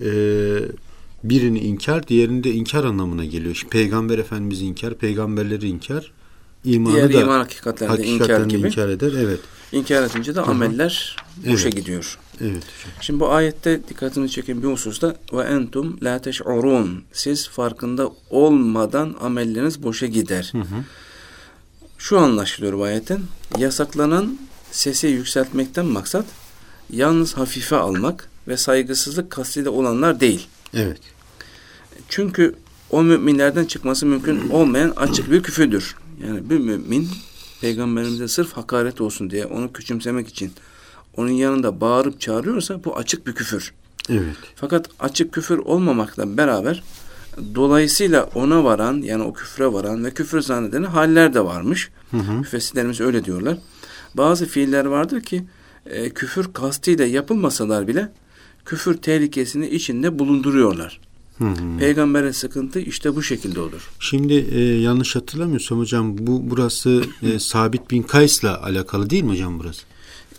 Ee, 0.00 0.58
birini 1.24 1.58
inkar, 1.58 2.08
diğerini 2.08 2.44
de 2.44 2.52
inkar 2.52 2.84
anlamına 2.84 3.24
geliyor. 3.24 3.54
Şimdi 3.54 3.70
Peygamber 3.70 4.18
Efendimiz 4.18 4.62
inkar, 4.62 4.94
peygamberleri 4.94 5.68
inkar, 5.68 6.12
imanı 6.64 6.94
Diğer 6.94 7.12
da 7.12 7.20
iman 7.20 7.38
hakikatlerinde 7.38 8.02
inkar 8.02 8.18
hakikatlerini 8.18 8.56
gibi. 8.56 8.68
inkar 8.68 8.88
eder. 8.88 9.12
Evet. 9.12 9.40
İnkar 9.72 10.02
edince 10.02 10.34
de 10.34 10.40
hı. 10.40 10.44
ameller 10.44 11.16
boşa 11.46 11.68
Evet. 11.68 11.76
gidiyor. 11.76 12.18
Evet. 12.40 12.62
Şimdi 13.00 13.20
bu 13.20 13.32
ayette 13.32 13.80
dikkatini 13.88 14.30
çeken 14.30 14.62
bir 14.62 14.68
hususta 14.68 15.16
ve 15.32 15.42
entum 15.42 15.98
la 16.02 16.18
teş'urun. 16.22 17.02
Siz 17.12 17.48
farkında 17.48 18.10
olmadan 18.30 19.16
amelleriniz 19.20 19.82
boşa 19.82 20.06
gider. 20.06 20.48
Hı 20.52 20.58
hı. 20.58 20.84
Şu 21.98 22.18
anlaşılıyor 22.18 22.72
bu 22.78 22.82
ayetten. 22.82 23.20
Yasaklanan 23.58 24.38
sesi 24.72 25.06
yükseltmekten 25.06 25.86
maksat 25.86 26.24
yalnız 26.90 27.36
hafife 27.36 27.76
almak 27.76 28.28
ve 28.48 28.56
saygısızlık 28.56 29.30
kastıyla 29.30 29.70
olanlar 29.70 30.20
değil. 30.20 30.46
Evet. 30.74 30.98
Çünkü 32.08 32.54
o 32.90 33.02
müminlerden 33.02 33.64
çıkması 33.64 34.06
mümkün 34.06 34.48
olmayan 34.50 34.92
açık 34.96 35.30
bir 35.30 35.42
küfürdür. 35.42 35.96
Yani 36.26 36.50
bir 36.50 36.58
mümin 36.58 37.08
peygamberimize 37.60 38.28
sırf 38.28 38.52
hakaret 38.52 39.00
olsun 39.00 39.30
diye 39.30 39.46
onu 39.46 39.72
küçümsemek 39.72 40.28
için 40.28 40.52
onun 41.16 41.30
yanında 41.30 41.80
bağırıp 41.80 42.20
çağırıyorsa 42.20 42.84
bu 42.84 42.96
açık 42.96 43.26
bir 43.26 43.34
küfür. 43.34 43.72
Evet. 44.08 44.36
Fakat 44.54 44.88
açık 45.00 45.32
küfür 45.32 45.58
olmamakla 45.58 46.36
beraber 46.36 46.82
dolayısıyla 47.54 48.28
ona 48.34 48.64
varan 48.64 49.02
yani 49.02 49.22
o 49.22 49.32
küfre 49.32 49.72
varan 49.72 50.04
ve 50.04 50.10
küfür 50.10 50.40
zanneden 50.40 50.84
haller 50.84 51.34
de 51.34 51.44
varmış. 51.44 51.90
Hı 52.10 52.16
hı. 52.16 52.32
Müfessirlerimiz 52.32 53.00
öyle 53.00 53.24
diyorlar. 53.24 53.58
Bazı 54.14 54.46
fiiller 54.46 54.84
vardır 54.84 55.20
ki 55.20 55.44
e, 55.86 56.10
küfür 56.10 56.52
kastıyla 56.52 57.06
yapılmasalar 57.06 57.88
bile 57.88 58.12
küfür 58.64 58.94
tehlikesini 58.94 59.68
içinde 59.68 60.18
bulunduruyorlar. 60.18 61.00
Hı 61.40 61.44
hı. 61.44 61.78
Peygambere 61.78 62.32
sıkıntı 62.32 62.80
işte 62.80 63.16
bu 63.16 63.22
şekilde 63.22 63.60
olur. 63.60 63.90
Şimdi 64.00 64.34
e, 64.34 64.60
yanlış 64.60 65.16
hatırlamıyorsam 65.16 65.78
hocam 65.78 66.18
bu 66.18 66.50
burası 66.50 67.02
e, 67.22 67.38
Sabit 67.38 67.90
bin 67.90 68.02
Kays'la 68.02 68.62
alakalı 68.62 69.10
değil 69.10 69.22
mi 69.22 69.30
hocam 69.30 69.58
burası? 69.58 69.82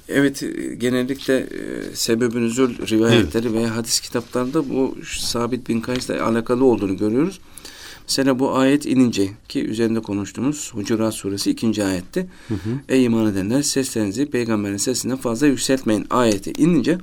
Evet 0.07 0.43
e, 0.43 0.75
genellikle 0.75 1.37
e, 1.37 1.95
sebebin 1.95 2.41
nüzul 2.41 2.69
rivayetleri 2.87 3.53
veya 3.53 3.75
hadis 3.75 3.99
kitaplarında 3.99 4.69
bu 4.69 4.97
Sabit 5.19 5.69
bin 5.69 5.81
Kays'la 5.81 6.25
alakalı 6.25 6.65
olduğunu 6.65 6.97
görüyoruz. 6.97 7.39
Mesela 8.07 8.39
bu 8.39 8.55
ayet 8.55 8.85
inince 8.85 9.29
ki 9.49 9.65
üzerinde 9.65 9.99
konuştuğumuz 9.99 10.71
Hucurat 10.73 11.13
suresi 11.13 11.51
ikinci 11.51 11.83
ayetti. 11.83 12.27
Hı 12.47 12.53
hı. 12.53 12.69
Ey 12.89 13.05
iman 13.05 13.25
edenler 13.25 13.61
seslerinizi 13.61 14.25
peygamberin 14.25 14.77
sesinden 14.77 15.17
fazla 15.17 15.47
yükseltmeyin 15.47 16.05
ayeti 16.09 16.51
inince 16.51 16.97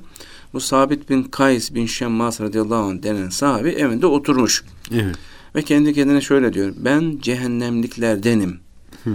bu 0.53 0.59
Sabit 0.59 1.09
bin 1.09 1.23
Kays 1.23 1.73
bin 1.73 1.85
Şemmas 1.85 2.41
radıyallahu 2.41 2.83
anh 2.83 3.03
denen 3.03 3.29
sahabi 3.29 3.69
evinde 3.69 4.05
oturmuş. 4.05 4.63
Evet. 4.93 5.15
Ve 5.55 5.61
kendi 5.61 5.93
kendine 5.93 6.21
şöyle 6.21 6.53
diyor. 6.53 6.73
Ben 6.77 7.17
cehennemliklerdenim 7.21 8.59
Hı. 9.03 9.09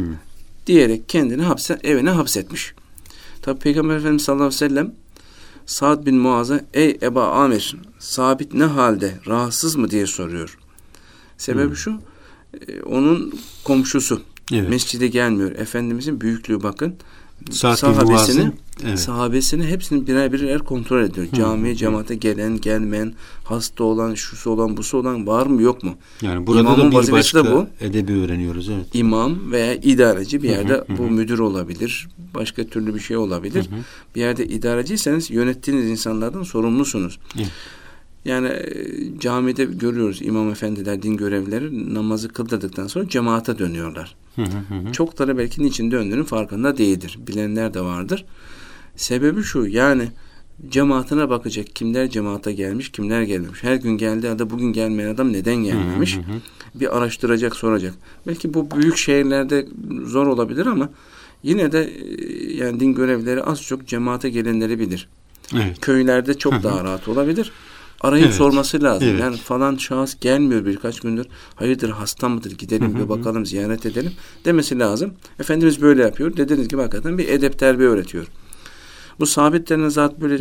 diyerek 0.67 1.09
kendini 1.09 1.43
hapse, 1.43 1.79
evine 1.85 2.11
hapsetmiş. 2.11 2.75
Tabi 3.43 3.59
Peygamber 3.59 3.97
Efendimiz 3.97 4.23
sallallahu 4.23 4.47
aleyhi 4.47 4.63
ve 4.65 4.69
sellem 4.69 4.95
Sa'd 5.67 6.07
bin 6.07 6.17
Muaz'a 6.17 6.61
ey 6.75 6.99
Eba 7.03 7.29
Amir 7.31 7.77
sabit 7.99 8.55
ne 8.55 8.65
halde 8.65 9.15
rahatsız 9.27 9.77
mı 9.77 9.91
diye 9.91 10.07
soruyor. 10.07 10.59
Sebebi 11.39 11.69
Hmm. 11.69 11.77
şu 11.77 12.01
e, 12.69 12.83
onun 12.83 13.35
komşusu 13.65 14.23
Evet. 14.53 14.69
mescide 14.71 15.07
gelmiyor. 15.09 15.53
Efendimizin 15.53 16.21
büyüklüğü 16.21 16.63
bakın. 16.63 16.95
Sa'd 17.51 17.83
bin 18.01 18.11
Muaz'ın 18.11 18.55
evet. 18.85 18.99
sahabesini 18.99 19.67
hepsini 19.67 20.07
birer 20.07 20.33
birer 20.33 20.59
kontrol 20.59 21.03
ediyor. 21.03 21.27
Hı, 21.27 21.37
Camiye, 21.37 21.75
hı. 21.75 21.79
cemaate 21.79 22.15
gelen, 22.15 22.61
gelmeyen, 22.61 23.13
hasta 23.45 23.85
olan, 23.85 24.15
şusu 24.15 24.51
olan, 24.51 24.77
busu 24.77 24.99
olan 24.99 25.27
var 25.27 25.47
mı 25.47 25.63
yok 25.63 25.83
mu? 25.83 25.95
Yani 26.23 26.47
burada 26.47 26.61
İmamın 26.61 26.93
da 26.93 27.03
bir 27.03 27.07
de 27.07 27.13
başka 27.13 27.45
bu. 27.45 27.67
edebi 27.81 28.13
öğreniyoruz 28.13 28.69
evet. 28.69 28.87
imam 28.95 29.53
veya 29.53 29.75
idareci 29.75 30.43
bir 30.43 30.49
Hı 30.49 30.53
hı, 30.53 30.57
yerde 30.57 30.73
hı 30.73 30.99
bu 30.99 31.03
hı. 31.03 31.11
müdür 31.11 31.39
olabilir. 31.39 32.09
Başka 32.35 32.65
türlü 32.65 32.95
bir 32.95 33.01
şey 33.01 33.17
olabilir. 33.17 33.71
Hı 33.71 33.77
hı. 33.77 33.81
Bir 34.15 34.21
yerde 34.21 34.47
idareciyseniz 34.47 35.31
yönettiğiniz 35.31 35.87
insanlardan 35.87 36.43
sorumlusunuz. 36.43 37.19
Evet. 37.37 37.51
Yani 38.25 38.49
e, 38.49 39.19
camide 39.21 39.65
görüyoruz 39.65 40.23
imam 40.23 40.51
efendiler, 40.51 41.03
din 41.03 41.17
görevlileri 41.17 41.95
namazı 41.95 42.29
kıldırdıktan 42.29 42.87
sonra 42.87 43.09
cemaate 43.09 43.59
dönüyorlar. 43.59 44.17
Hı 44.37 44.43
hı 44.43 44.47
hı 44.75 44.89
hı. 44.89 44.93
Çokları 44.93 45.39
belki 45.39 45.63
niçin 45.63 45.91
döndüğünün 45.91 46.25
farkında 46.25 46.79
değildir. 46.79 47.19
Bilenler 47.27 47.75
de 47.75 47.81
vardır. 47.81 48.25
Sebebi 48.97 49.43
şu 49.43 49.67
yani 49.67 50.09
cemaatine 50.69 51.29
bakacak. 51.29 51.77
Kimler 51.77 52.11
cemaate 52.11 52.53
gelmiş, 52.53 52.93
kimler 52.93 53.23
gelmemiş. 53.23 53.63
Her 53.63 53.75
gün 53.77 53.91
geldiği 53.91 54.29
halde 54.29 54.51
bugün 54.51 54.73
gelmeyen 54.73 55.15
adam 55.15 55.33
neden 55.33 55.57
gelmemiş? 55.57 56.17
Hı 56.17 56.21
hı 56.21 56.23
hı. 56.23 56.81
bir 56.81 56.97
araştıracak, 56.97 57.57
soracak. 57.57 57.95
Belki 58.27 58.55
bu 58.55 58.71
büyük 58.71 58.97
şehirlerde 58.97 59.67
zor 60.05 60.27
olabilir 60.27 60.67
ama 60.67 60.91
yine 61.43 61.73
de 61.73 61.85
e, 61.85 62.55
yani 62.55 62.81
din 62.81 62.95
görevlileri 62.95 63.43
az 63.43 63.63
çok 63.63 63.87
cemaate 63.87 64.31
gelenleri 64.31 64.79
bilir. 64.79 65.09
Evet. 65.55 65.81
Köylerde 65.81 66.39
çok 66.39 66.63
daha 66.63 66.85
rahat 66.85 67.09
olabilir. 67.09 67.53
Arayıp 68.01 68.27
Evet. 68.27 68.37
sorması 68.37 68.83
lazım. 68.83 69.09
Evet. 69.09 69.21
Yani 69.21 69.37
falan 69.37 69.77
şahıs 69.77 70.21
gelmiyor 70.21 70.65
birkaç 70.67 71.01
gündür. 71.01 71.27
Hayırdır 71.55 71.91
hasta 71.91 72.29
mıdır? 72.29 72.51
Gidelim 72.51 72.99
bir 72.99 73.09
bakalım, 73.09 73.47
ziyaret 73.47 73.87
edelim 73.87 74.13
demesi 74.45 74.79
lazım. 74.79 75.15
Efendimiz 75.41 75.83
böyle 75.83 76.03
yapıyor. 76.03 76.37
Dediğiniz 76.37 76.69
gibi 76.69 76.81
hakikaten 76.81 77.19
bir 77.19 77.29
edep 77.29 77.59
terbiye 77.59 77.89
öğretiyor. 77.89 78.27
Bu 79.21 79.27
sabit 79.27 79.69
denen 79.69 79.89
zat 79.89 80.21
böyle 80.21 80.39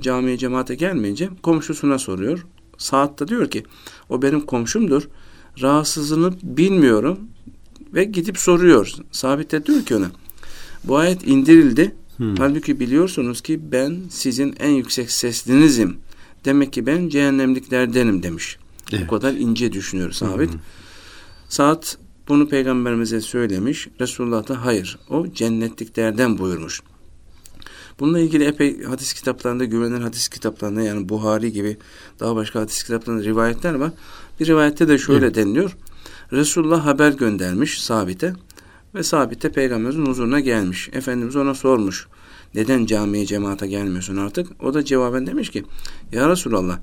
camiye 0.00 0.38
cemaate 0.38 0.74
gelmeyince 0.74 1.28
komşusuna 1.42 1.98
soruyor. 1.98 2.46
Saat 2.78 3.20
da 3.20 3.28
diyor 3.28 3.50
ki 3.50 3.64
o 4.08 4.22
benim 4.22 4.40
komşumdur. 4.40 5.08
Rahatsızlığını 5.60 6.32
bilmiyorum 6.42 7.18
ve 7.94 8.04
gidip 8.04 8.38
soruyor. 8.38 8.94
Sabit 9.12 9.52
de 9.52 9.66
diyor 9.66 9.84
ki 9.84 9.96
ona 9.96 10.10
bu 10.84 10.96
ayet 10.96 11.26
indirildi. 11.26 11.94
Hı. 12.16 12.34
Halbuki 12.38 12.80
biliyorsunuz 12.80 13.40
ki 13.40 13.60
ben 13.72 13.98
sizin 14.10 14.54
en 14.60 14.70
yüksek 14.70 15.10
seslinizim. 15.10 15.96
Demek 16.44 16.72
ki 16.72 16.86
ben 16.86 17.08
cehennemliklerdenim 17.08 18.22
demiş. 18.22 18.58
Evet. 18.92 19.04
Bu 19.04 19.10
kadar 19.10 19.32
ince 19.32 19.72
düşünüyor 19.72 20.12
sabit. 20.12 20.54
Hı. 20.54 20.58
Saat 21.48 21.98
bunu 22.28 22.48
peygamberimize 22.48 23.20
söylemiş. 23.20 23.88
Resulullah 24.00 24.48
da 24.48 24.64
hayır. 24.64 24.98
O 25.10 25.26
cennetliklerden 25.32 26.38
buyurmuş. 26.38 26.82
Bununla 28.00 28.18
ilgili 28.20 28.44
epey 28.44 28.82
hadis 28.82 29.12
kitaplarında, 29.12 29.64
güvenilir 29.64 30.00
hadis 30.00 30.28
kitaplarında 30.28 30.82
yani 30.82 31.08
Buhari 31.08 31.52
gibi 31.52 31.76
daha 32.20 32.36
başka 32.36 32.60
hadis 32.60 32.82
kitaplarında 32.82 33.24
rivayetler 33.24 33.74
var. 33.74 33.90
Bir 34.40 34.46
rivayette 34.46 34.88
de 34.88 34.98
şöyle 34.98 35.26
Evet. 35.26 35.34
deniliyor. 35.34 35.76
Resulullah 36.32 36.86
haber 36.86 37.12
göndermiş 37.12 37.82
Sabit'e 37.82 38.32
ve 38.94 39.02
Sabit'e 39.02 39.52
peygamberimizin 39.52 40.06
huzuruna 40.06 40.40
gelmiş. 40.40 40.88
Efendimiz 40.92 41.36
ona 41.36 41.54
sormuş. 41.54 42.06
Neden 42.54 42.86
camiye 42.86 43.26
cemaate 43.26 43.66
gelmiyorsun 43.66 44.16
artık? 44.16 44.62
O 44.64 44.74
da 44.74 44.84
cevaben 44.84 45.26
demiş 45.26 45.50
ki 45.50 45.64
Ya 46.12 46.28
Resulallah 46.28 46.78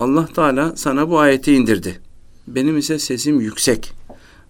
Allah 0.00 0.26
Teala 0.26 0.76
sana 0.76 1.10
bu 1.10 1.18
ayeti 1.18 1.52
indirdi. 1.54 2.00
benim 2.48 2.78
ise 2.78 2.98
sesim 2.98 3.40
yüksek. 3.40 3.92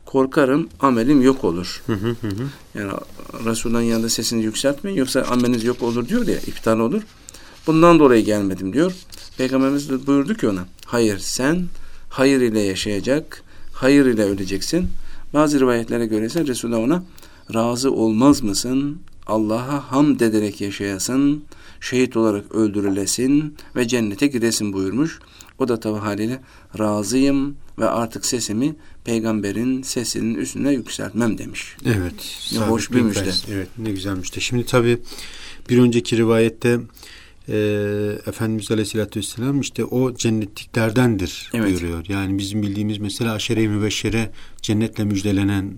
Korkarım 0.07 0.69
amelim 0.81 1.23
yok 1.23 1.45
olur. 1.45 1.83
Yani 2.75 2.93
Resulullah'ın 3.45 3.83
yanında 3.83 4.09
sesini 4.09 4.43
yükseltmeyin 4.45 4.99
yoksa 4.99 5.23
ameliniz 5.23 5.65
yok 5.65 5.83
olur 5.83 6.09
diyor 6.09 6.27
ya 6.27 6.39
iptal 6.39 6.79
olur. 6.81 7.03
Bundan 7.67 7.99
dolayı 7.99 8.25
gelmedim 8.25 8.73
diyor. 8.73 8.93
Peygamberimiz 9.39 9.91
de 9.91 10.07
buyurdu 10.07 10.35
ki 10.35 10.49
ona 10.49 10.65
hayır 10.87 11.19
sen 11.19 11.67
hayır 12.09 12.41
ile 12.41 12.61
yaşayacak, 12.61 13.43
hayır 13.73 14.07
ile 14.07 14.23
öleceksin. 14.25 14.89
Bazı 15.35 15.61
rivayetlere 15.61 16.07
göre 16.07 16.27
ise 16.27 16.47
Resulullah 16.47 16.79
ona 16.79 17.03
razı 17.55 17.93
olmaz 17.93 18.43
mısın? 18.43 18.99
Allah'a 19.27 19.93
hamd 19.93 20.21
ederek 20.21 20.61
yaşayasın, 20.61 21.45
şehit 21.81 22.17
olarak 22.17 22.55
öldürülesin 22.55 23.57
ve 23.77 23.89
cennete 23.89 24.27
giresin 24.27 24.73
buyurmuş. 24.73 25.19
O 25.59 25.69
da 25.69 25.81
tabi 25.81 25.99
haliyle 25.99 26.41
razıyım 26.79 27.57
ve 27.79 27.89
artık 27.89 28.27
sesimi 28.27 28.77
peygamberin 29.05 29.83
sesinin 29.83 30.35
üstüne 30.35 30.73
yükseltmem 30.73 31.39
demiş. 31.39 31.77
Evet. 31.87 32.15
Ne 32.53 32.59
hoş 32.59 32.93
bir 32.93 33.01
müjde. 33.01 33.31
Evet 33.53 33.69
ne 33.79 33.91
güzel 33.91 34.15
müjde. 34.15 34.41
Şimdi 34.41 34.67
tabi 34.67 34.99
bir 35.71 35.79
önceki 35.79 36.17
rivayette 36.17 36.81
e, 37.49 37.57
Efendimiz 38.27 38.71
Aleyhisselatü 38.71 39.21
Vesselam 39.21 39.61
işte 39.61 39.85
o 39.85 40.15
cennetliklerdendir 40.15 41.51
evet. 41.55 41.67
buyuruyor. 41.67 42.05
Yani 42.09 42.39
bizim 42.39 42.63
bildiğimiz 42.63 42.99
mesela 42.99 43.33
aşere-i 43.33 43.69
mübeşşere 43.69 44.31
cennetle 44.63 45.05
müjdelenen 45.05 45.75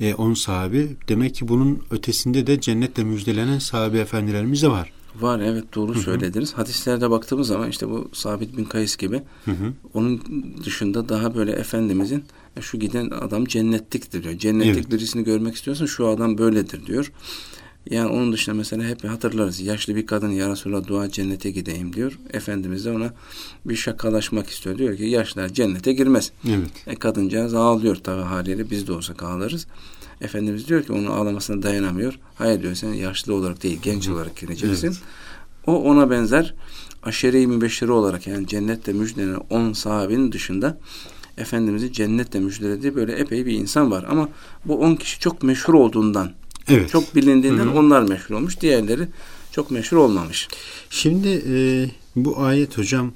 e, 0.00 0.14
on 0.14 0.34
sahabi. 0.34 0.88
Demek 1.08 1.34
ki 1.34 1.48
bunun 1.48 1.82
ötesinde 1.90 2.46
de 2.46 2.60
cennetle 2.60 3.04
müjdelenen 3.04 3.58
sahabe 3.58 3.98
efendilerimiz 3.98 4.62
de 4.62 4.68
var. 4.68 4.92
Var 5.20 5.40
evet 5.40 5.64
doğru 5.74 5.94
Hı-hı. 5.94 6.02
söylediniz. 6.02 6.52
Hadislerde 6.52 7.10
baktığımız 7.10 7.48
zaman 7.48 7.70
işte 7.70 7.88
bu 7.88 8.08
Sabit 8.12 8.56
bin 8.56 8.64
Kays 8.64 8.96
gibi 8.96 9.22
Hı-hı. 9.44 9.72
onun 9.94 10.22
dışında 10.64 11.08
daha 11.08 11.34
böyle 11.34 11.52
Efendimizin 11.52 12.24
e, 12.56 12.60
şu 12.60 12.78
giden 12.78 13.10
adam 13.10 13.44
cennetliktir 13.44 14.22
diyor. 14.22 14.38
Cennetlik 14.38 14.76
evet. 14.76 14.92
birisini 14.92 15.24
görmek 15.24 15.54
istiyorsan 15.54 15.86
şu 15.86 16.08
adam 16.08 16.38
böyledir 16.38 16.86
diyor. 16.86 17.12
Yani 17.90 18.08
onun 18.08 18.32
dışında 18.32 18.56
mesela 18.56 18.84
hep 18.84 19.04
hatırlarız. 19.04 19.60
Yaşlı 19.60 19.96
bir 19.96 20.06
kadın 20.06 20.30
ya 20.30 20.50
Resulallah 20.50 20.86
dua 20.86 21.10
cennete 21.10 21.50
gideyim 21.50 21.92
diyor. 21.92 22.18
Efendimiz 22.32 22.84
de 22.84 22.90
ona 22.90 23.12
bir 23.64 23.76
şakalaşmak 23.76 24.50
istiyor. 24.50 24.78
Diyor 24.78 24.96
ki 24.96 25.04
yaşlar 25.04 25.48
cennete 25.48 25.92
girmez. 25.92 26.32
Evet. 26.48 26.70
E, 26.86 26.94
kadıncağız 26.94 27.54
ağlıyor 27.54 27.96
tabi 27.96 28.22
haliyle 28.22 28.70
biz 28.70 28.86
de 28.86 28.92
olsak 28.92 29.22
ağlarız. 29.22 29.66
Efendimiz 30.20 30.68
diyor 30.68 30.82
ki 30.82 30.92
onun 30.92 31.06
ağlamasına 31.06 31.62
dayanamıyor. 31.62 32.18
Hayır 32.34 32.62
diyor 32.62 32.74
sen 32.74 32.92
yaşlı 32.92 33.34
olarak 33.34 33.62
değil 33.62 33.78
genç 33.82 34.08
olarak 34.08 34.36
gireceksin. 34.36 34.88
Evet. 34.88 34.98
O 35.66 35.82
ona 35.82 36.10
benzer 36.10 36.54
aşere-i 37.02 37.46
mübeşşiri 37.46 37.92
olarak 37.92 38.26
yani 38.26 38.46
cennette 38.46 38.92
müjdelenen 38.92 39.40
on 39.50 39.72
sahabinin 39.72 40.32
dışında 40.32 40.78
Efendimiz'i 41.38 41.92
cennetle 41.92 42.40
müjdelediği 42.40 42.94
böyle 42.94 43.12
epey 43.12 43.46
bir 43.46 43.52
insan 43.52 43.90
var. 43.90 44.06
Ama 44.08 44.28
bu 44.64 44.78
on 44.78 44.96
kişi 44.96 45.20
çok 45.20 45.42
meşhur 45.42 45.74
olduğundan 45.74 46.32
Evet. 46.68 46.90
Çok 46.90 47.14
bilindiğinden 47.14 47.66
Hı-hı. 47.66 47.78
onlar 47.78 48.02
meşhur 48.02 48.34
olmuş. 48.34 48.60
Diğerleri 48.60 49.08
çok 49.52 49.70
meşhur 49.70 49.96
olmamış. 49.96 50.48
Şimdi 50.90 51.42
e, 51.48 51.54
bu 52.16 52.38
ayet 52.38 52.78
hocam 52.78 53.12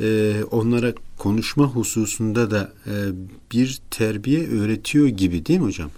e, 0.00 0.36
onlara 0.50 0.92
konuşma 1.18 1.64
hususunda 1.64 2.50
da 2.50 2.72
e, 2.86 2.92
bir 3.52 3.80
terbiye 3.90 4.48
öğretiyor 4.48 5.06
gibi 5.06 5.46
değil 5.46 5.60
mi 5.60 5.66
hocam? 5.66 5.90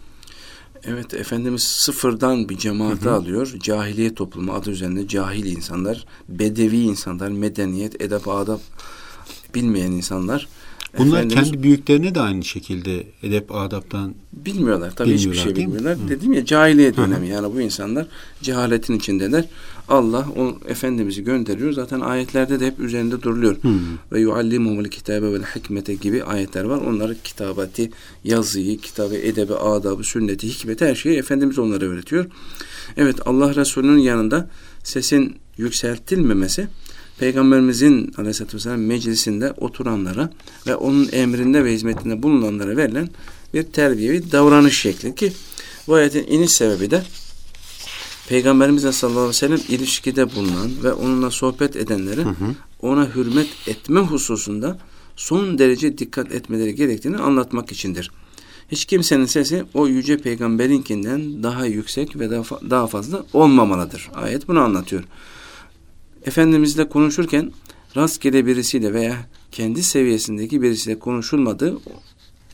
Evet 0.89 1.15
Efendimiz 1.15 1.63
sıfırdan 1.63 2.49
bir 2.49 2.59
cemaati 2.59 3.05
hı 3.05 3.11
hı. 3.11 3.15
alıyor. 3.15 3.55
Cahiliye 3.61 4.15
toplumu 4.15 4.53
adı 4.53 4.71
üzerinde 4.71 5.09
cahil 5.09 5.45
insanlar, 5.45 6.07
bedevi 6.29 6.77
insanlar, 6.77 7.29
medeniyet, 7.29 8.03
edep, 8.03 8.29
adab 8.29 8.59
bilmeyen 9.55 9.93
insanlar 9.93 10.49
Bunlar 10.99 11.19
Efendimiz, 11.19 11.45
kendi 11.45 11.63
büyüklerine 11.63 12.15
de 12.15 12.21
aynı 12.21 12.45
şekilde 12.45 13.07
edep 13.23 13.55
adaptan 13.55 14.15
bilmiyorlar. 14.33 14.93
Tabii 14.97 15.15
hiçbir 15.15 15.35
şey 15.35 15.57
bilmiyorlar. 15.57 15.95
Mi? 15.95 16.09
Dedim 16.09 16.33
ya 16.33 16.45
cahiliye 16.45 16.97
dönemi 16.97 17.27
Hı. 17.27 17.31
yani 17.31 17.55
bu 17.55 17.61
insanlar 17.61 18.07
cehaletin 18.43 18.95
içindeler. 18.95 19.45
Allah 19.89 20.27
o 20.37 20.59
Efendimiz'i 20.69 21.25
gönderiyor. 21.25 21.73
Zaten 21.73 22.01
ayetlerde 22.01 22.61
de 22.61 22.67
hep 22.67 22.81
üzerinde 22.81 23.23
duruluyor. 23.23 23.57
Hı. 23.63 23.69
Ve 24.13 24.21
yuallimumul 24.21 24.85
kitabe 24.85 25.33
vel 25.33 25.43
hikmete 25.43 25.95
gibi 25.95 26.25
ayetler 26.25 26.65
var. 26.65 26.79
Onları 26.79 27.17
kitabeti, 27.25 27.91
yazıyı, 28.25 28.79
kitabı, 28.79 29.17
edebi, 29.17 29.55
adabı, 29.55 30.05
sünneti, 30.05 30.49
hikmeti 30.49 30.85
her 30.85 30.95
şeyi 30.95 31.19
Efendimiz 31.19 31.59
onlara 31.59 31.85
öğretiyor. 31.85 32.27
Evet 32.97 33.17
Allah 33.27 33.55
Resulü'nün 33.55 33.99
yanında 33.99 34.51
sesin 34.85 35.37
yükseltilmemesi 35.57 36.69
Peygamberimizin 37.19 38.13
aleyhissalatü 38.17 38.57
vesselam 38.57 38.81
meclisinde 38.81 39.53
oturanlara 39.53 40.31
ve 40.67 40.77
onun 40.77 41.09
emrinde 41.13 41.65
ve 41.65 41.73
hizmetinde 41.73 42.23
bulunanlara 42.23 42.77
verilen 42.77 43.09
bir 43.55 43.63
terbiyevi 43.63 44.33
davranış 44.33 44.81
şekli 44.81 45.15
ki 45.15 45.33
bu 45.87 45.95
ayetin 45.95 46.27
iniş 46.27 46.53
sebebi 46.53 46.91
de 46.91 47.03
Peygamberimizle 48.29 48.93
sallallahu 48.93 49.19
aleyhi 49.19 49.31
ve 49.31 49.59
sellem 49.59 49.61
ilişkide 49.69 50.35
bulunan 50.35 50.71
ve 50.83 50.93
onunla 50.93 51.31
sohbet 51.31 51.91
hı 51.91 52.23
hı. 52.23 52.55
ona 52.83 53.15
hürmet 53.15 53.49
etme 53.67 54.01
hususunda 54.01 54.79
son 55.17 55.59
derece 55.59 55.99
dikkat 55.99 56.33
etmeleri 56.33 56.75
gerektiğini 56.75 57.17
anlatmak 57.17 57.73
içindir. 57.73 58.11
Hiç 58.71 58.85
kimsenin 58.85 59.27
sesi 59.27 59.65
o 59.75 59.87
yüce 59.87 60.19
peygamberinkinden 60.19 61.43
daha 61.43 61.67
yüksek 61.67 62.19
ve 62.19 62.31
daha 62.71 62.87
fazla 62.87 63.25
olmamalıdır. 63.33 64.11
Ayet 64.15 64.49
bunu 64.49 64.61
anlatıyor. 64.61 65.05
Efendimizle 66.29 66.89
konuşurken 66.89 67.53
rastgele 67.97 68.47
birisiyle 68.47 68.95
veya 68.95 69.17
kendi 69.53 69.83
seviyesindeki 69.83 70.63
birisiyle 70.63 70.99
konuşulmadığı 70.99 71.79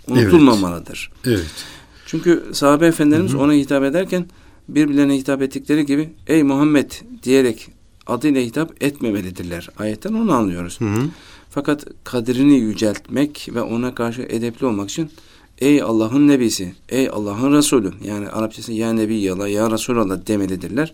unutulmamalıdır. 0.09 1.11
Evet. 1.25 1.39
evet. 1.39 1.65
Çünkü 2.07 2.45
sahabe 2.53 2.87
efendilerimiz 2.87 3.33
hı 3.33 3.37
hı. 3.37 3.41
ona 3.41 3.53
hitap 3.53 3.85
ederken 3.85 4.27
birbirlerine 4.69 5.17
hitap 5.17 5.43
ettikleri 5.43 5.87
gibi 5.87 6.11
ey 6.27 6.43
Muhammed 6.43 6.91
diyerek 7.23 7.69
adıyla 8.07 8.41
hitap 8.41 8.83
etmemelidirler. 8.83 9.69
Ayetten 9.79 10.15
onu 10.15 10.33
anlıyoruz. 10.33 10.81
Hı 10.81 10.85
hı. 10.85 11.09
Fakat 11.51 11.87
kadrini 12.05 12.59
yüceltmek 12.59 13.49
ve 13.55 13.63
ona 13.63 13.95
karşı 13.95 14.23
edepli 14.23 14.67
olmak 14.67 14.91
için 14.91 15.11
ey 15.59 15.83
Allah'ın 15.83 16.29
nebisi, 16.29 16.75
ey 16.89 17.09
Allah'ın 17.09 17.53
Resulü 17.53 17.93
yani 18.05 18.29
Arapçası 18.29 18.73
ya 18.73 18.93
Nebi 18.93 19.17
ya, 19.17 19.49
ya 19.49 19.71
Resulallah 19.71 20.27
demelidirler. 20.27 20.93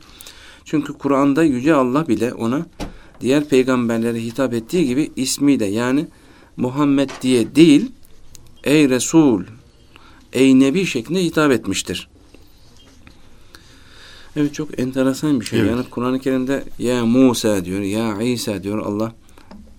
Çünkü 0.70 0.92
Kur'an'da 0.92 1.42
Yüce 1.42 1.74
Allah 1.74 2.08
bile 2.08 2.34
ona 2.34 2.66
diğer 3.20 3.48
peygamberlere 3.48 4.22
hitap 4.22 4.54
ettiği 4.54 4.86
gibi 4.86 5.10
ismiyle 5.16 5.66
yani 5.66 6.06
Muhammed 6.56 7.10
diye 7.22 7.54
değil 7.54 7.92
ey 8.64 8.88
Resul, 8.88 9.42
ey 10.32 10.60
Nebi 10.60 10.86
şeklinde 10.86 11.24
hitap 11.24 11.52
etmiştir. 11.52 12.08
Evet 14.36 14.54
çok 14.54 14.80
enteresan 14.80 15.40
bir 15.40 15.44
şey. 15.44 15.60
Evet. 15.60 15.70
Yani 15.70 15.84
Kur'an-ı 15.90 16.20
Kerim'de 16.20 16.64
ya 16.78 17.06
Musa 17.06 17.64
diyor, 17.64 17.80
ya 17.80 18.22
İsa 18.22 18.62
diyor 18.62 18.78
Allah. 18.78 19.14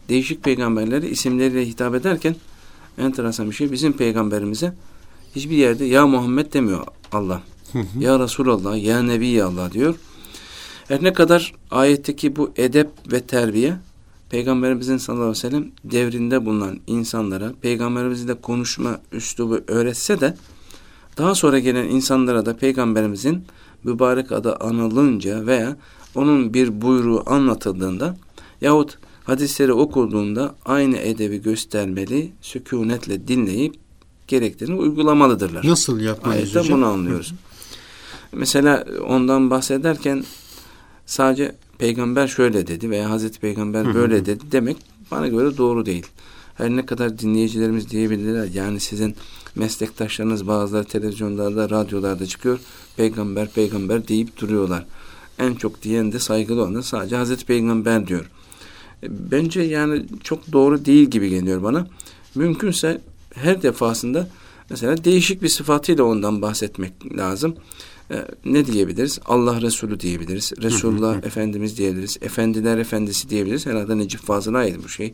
Değişik 0.09 0.43
peygamberleri 0.43 1.07
isimleriyle 1.07 1.67
hitap 1.67 1.95
ederken 1.95 2.35
enteresan 2.97 3.49
bir 3.49 3.55
şey. 3.55 3.71
Bizim 3.71 3.93
peygamberimize 3.93 4.73
hiçbir 5.35 5.55
yerde 5.55 5.85
ya 5.85 6.07
Muhammed 6.07 6.53
demiyor 6.53 6.85
Allah. 7.11 7.43
Ya 7.99 8.19
Resulallah, 8.19 8.83
ya 8.83 9.03
Nebi 9.03 9.43
Allah 9.43 9.71
diyor. 9.71 9.95
Her 10.87 11.03
ne 11.03 11.13
kadar 11.13 11.53
ayetteki 11.71 12.35
bu 12.35 12.51
edep 12.55 12.89
ve 13.11 13.19
terbiye 13.21 13.77
Peygamberimizin 14.29 14.97
sallallahu 14.97 15.23
aleyhi 15.23 15.45
ve 15.45 15.49
sellem 15.49 15.71
devrinde 15.83 16.45
bulunan 16.45 16.79
insanlara 16.87 17.53
Peygamberimizle 17.61 18.33
konuşma 18.33 18.99
üslubu 19.11 19.59
öğretse 19.67 20.19
de 20.19 20.35
daha 21.17 21.35
sonra 21.35 21.59
gelen 21.59 21.85
insanlara 21.85 22.45
da 22.45 22.57
Peygamberimizin 22.57 23.43
mübarek 23.83 24.31
adı 24.31 24.55
anılınca 24.55 25.45
veya 25.45 25.77
onun 26.15 26.53
bir 26.53 26.81
buyruğu 26.81 27.23
anlatıldığında 27.25 28.17
yahut 28.61 28.97
hadisleri 29.23 29.73
okuduğunda 29.73 30.55
aynı 30.65 30.97
edebi 30.97 31.41
göstermeli, 31.41 32.31
sükunetle 32.41 33.27
dinleyip 33.27 33.75
gerektiğini 34.27 34.75
uygulamalıdırlar. 34.75 35.67
Nasıl 35.67 35.99
yapmalıyız 35.99 36.43
Ayette 36.43 36.59
hocam? 36.59 36.77
bunu 36.77 36.85
anlıyoruz. 36.85 37.33
Mesela 38.31 38.85
ondan 39.07 39.49
bahsederken 39.49 40.23
sadece 41.11 41.55
peygamber 41.77 42.27
şöyle 42.27 42.67
dedi 42.67 42.89
veya 42.89 43.09
Hazreti 43.09 43.39
Peygamber 43.39 43.93
böyle 43.93 44.25
dedi 44.25 44.43
demek 44.51 44.77
bana 45.11 45.27
göre 45.27 45.57
doğru 45.57 45.85
değil. 45.85 46.05
Her 46.55 46.69
ne 46.69 46.85
kadar 46.85 47.19
dinleyicilerimiz 47.19 47.89
diyebilirler 47.89 48.47
yani 48.53 48.79
sizin 48.79 49.15
meslektaşlarınız 49.55 50.47
bazıları 50.47 50.85
televizyonlarda, 50.85 51.69
radyolarda 51.69 52.25
çıkıyor. 52.25 52.59
Peygamber, 52.97 53.49
peygamber 53.49 54.07
deyip 54.07 54.37
duruyorlar. 54.37 54.85
En 55.39 55.53
çok 55.53 55.81
diyen 55.81 56.11
de 56.11 56.19
saygılı 56.19 56.61
olan 56.61 56.75
da 56.75 56.83
sadece 56.83 57.15
Hazreti 57.15 57.45
Peygamber 57.45 58.07
diyor. 58.07 58.29
E, 59.03 59.31
bence 59.31 59.61
yani 59.61 60.05
çok 60.23 60.51
doğru 60.51 60.85
değil 60.85 61.09
gibi 61.09 61.29
geliyor 61.29 61.63
bana. 61.63 61.87
Mümkünse 62.35 63.01
her 63.35 63.61
defasında 63.61 64.27
mesela 64.69 65.03
değişik 65.03 65.41
bir 65.41 65.49
sıfatıyla 65.49 66.03
ondan 66.03 66.41
bahsetmek 66.41 67.17
lazım. 67.17 67.55
Ee, 68.11 68.25
ne 68.45 68.65
diyebiliriz? 68.65 69.19
Allah 69.25 69.61
Resulü 69.61 69.99
diyebiliriz. 69.99 70.53
Resulullah 70.61 71.17
Efendimiz 71.17 71.77
diyebiliriz. 71.77 72.17
Efendiler 72.21 72.77
Efendisi 72.77 73.29
diyebiliriz. 73.29 73.65
Herhalde 73.65 73.97
Necip 73.97 74.21
Fazıl'a 74.21 74.57
ait 74.57 74.83
bu 74.83 74.89
şey. 74.89 75.13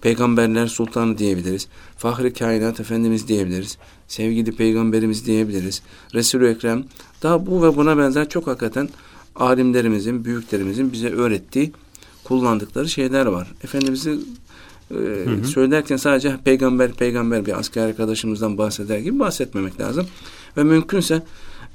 Peygamberler 0.00 0.66
Sultanı 0.66 1.18
diyebiliriz. 1.18 1.68
Fahri 1.96 2.32
Kainat 2.32 2.80
Efendimiz 2.80 3.28
diyebiliriz. 3.28 3.78
Sevgili 4.08 4.52
Peygamberimiz 4.52 5.26
diyebiliriz. 5.26 5.82
Resul-i 6.14 6.46
Ekrem. 6.46 6.84
Daha 7.22 7.46
bu 7.46 7.62
ve 7.62 7.76
buna 7.76 7.98
benzer 7.98 8.28
çok 8.28 8.46
hakikaten 8.46 8.88
alimlerimizin, 9.36 10.24
büyüklerimizin 10.24 10.92
bize 10.92 11.10
öğrettiği, 11.10 11.72
kullandıkları 12.24 12.88
şeyler 12.88 13.26
var. 13.26 13.54
Efendimiz'i 13.64 14.10
e, 14.90 14.94
hı 14.94 15.30
hı. 15.30 15.44
söylerken 15.44 15.96
sadece 15.96 16.36
peygamber 16.44 16.92
peygamber 16.92 17.46
bir 17.46 17.58
asker 17.58 17.86
arkadaşımızdan 17.86 18.58
bahseder 18.58 18.98
gibi 18.98 19.18
bahsetmemek 19.18 19.80
lazım. 19.80 20.06
Ve 20.56 20.64
mümkünse 20.64 21.22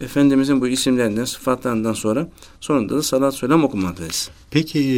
Efendimizin 0.02 0.62
bu 0.62 0.68
isimlerinden, 0.68 1.26
sıfatlarından 1.26 1.94
sonra 1.94 2.30
sonunda 2.62 2.98
da 2.98 3.04
salat 3.04 3.36
selam 3.36 3.64
okumalıyız. 3.64 4.30
Peki 4.52 4.80
e, 4.80 4.98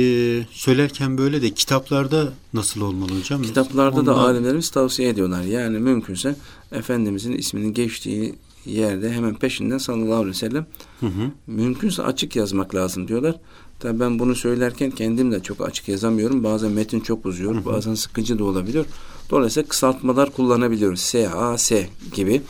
söylerken 0.52 1.18
böyle 1.18 1.42
de 1.42 1.50
kitaplarda 1.50 2.34
nasıl 2.54 2.82
olmalı 2.82 3.20
hocam? 3.20 3.42
Kitaplarda 3.42 4.00
Ondan... 4.00 4.16
da 4.16 4.20
alimlerimiz 4.20 4.70
tavsiye 4.70 5.10
ediyorlar. 5.10 5.42
Yani 5.42 5.80
mümkünse 5.80 6.36
Efendimizin 6.72 7.32
isminin 7.32 7.74
geçtiği 7.74 8.36
yerde 8.66 9.12
hemen 9.12 9.36
peşinden 9.36 9.78
sallallahu 9.78 10.16
aleyhi 10.16 10.30
ve 10.30 10.34
sellem 10.34 10.66
hı 11.00 11.06
hı. 11.06 11.32
mümkünse 11.48 12.04
açık 12.04 12.36
yazmak 12.36 12.76
lazım 12.76 13.08
diyorlar. 13.08 13.36
Tabii 13.80 14.00
ben 14.00 14.20
bunu 14.20 14.36
söylerken 14.36 14.92
kendim 14.92 15.32
de 15.32 15.40
çok 15.40 15.68
açık 15.68 15.88
yazamıyorum. 15.88 16.44
Bazen 16.44 16.72
metin 16.72 17.00
çok 17.00 17.26
uzuyor, 17.26 17.56
hı 17.56 17.60
hı. 17.60 17.66
bazen 17.66 17.96
sıkıcı 17.96 18.40
da 18.40 18.44
olabiliyor. 18.44 18.86
Dolayısıyla 19.30 19.70
kısaltmalar 19.70 20.32
kullanabiliyoruz. 20.32 21.00
S, 21.00 21.30
A, 21.30 21.58
S 21.58 21.90
gibi. 22.14 22.42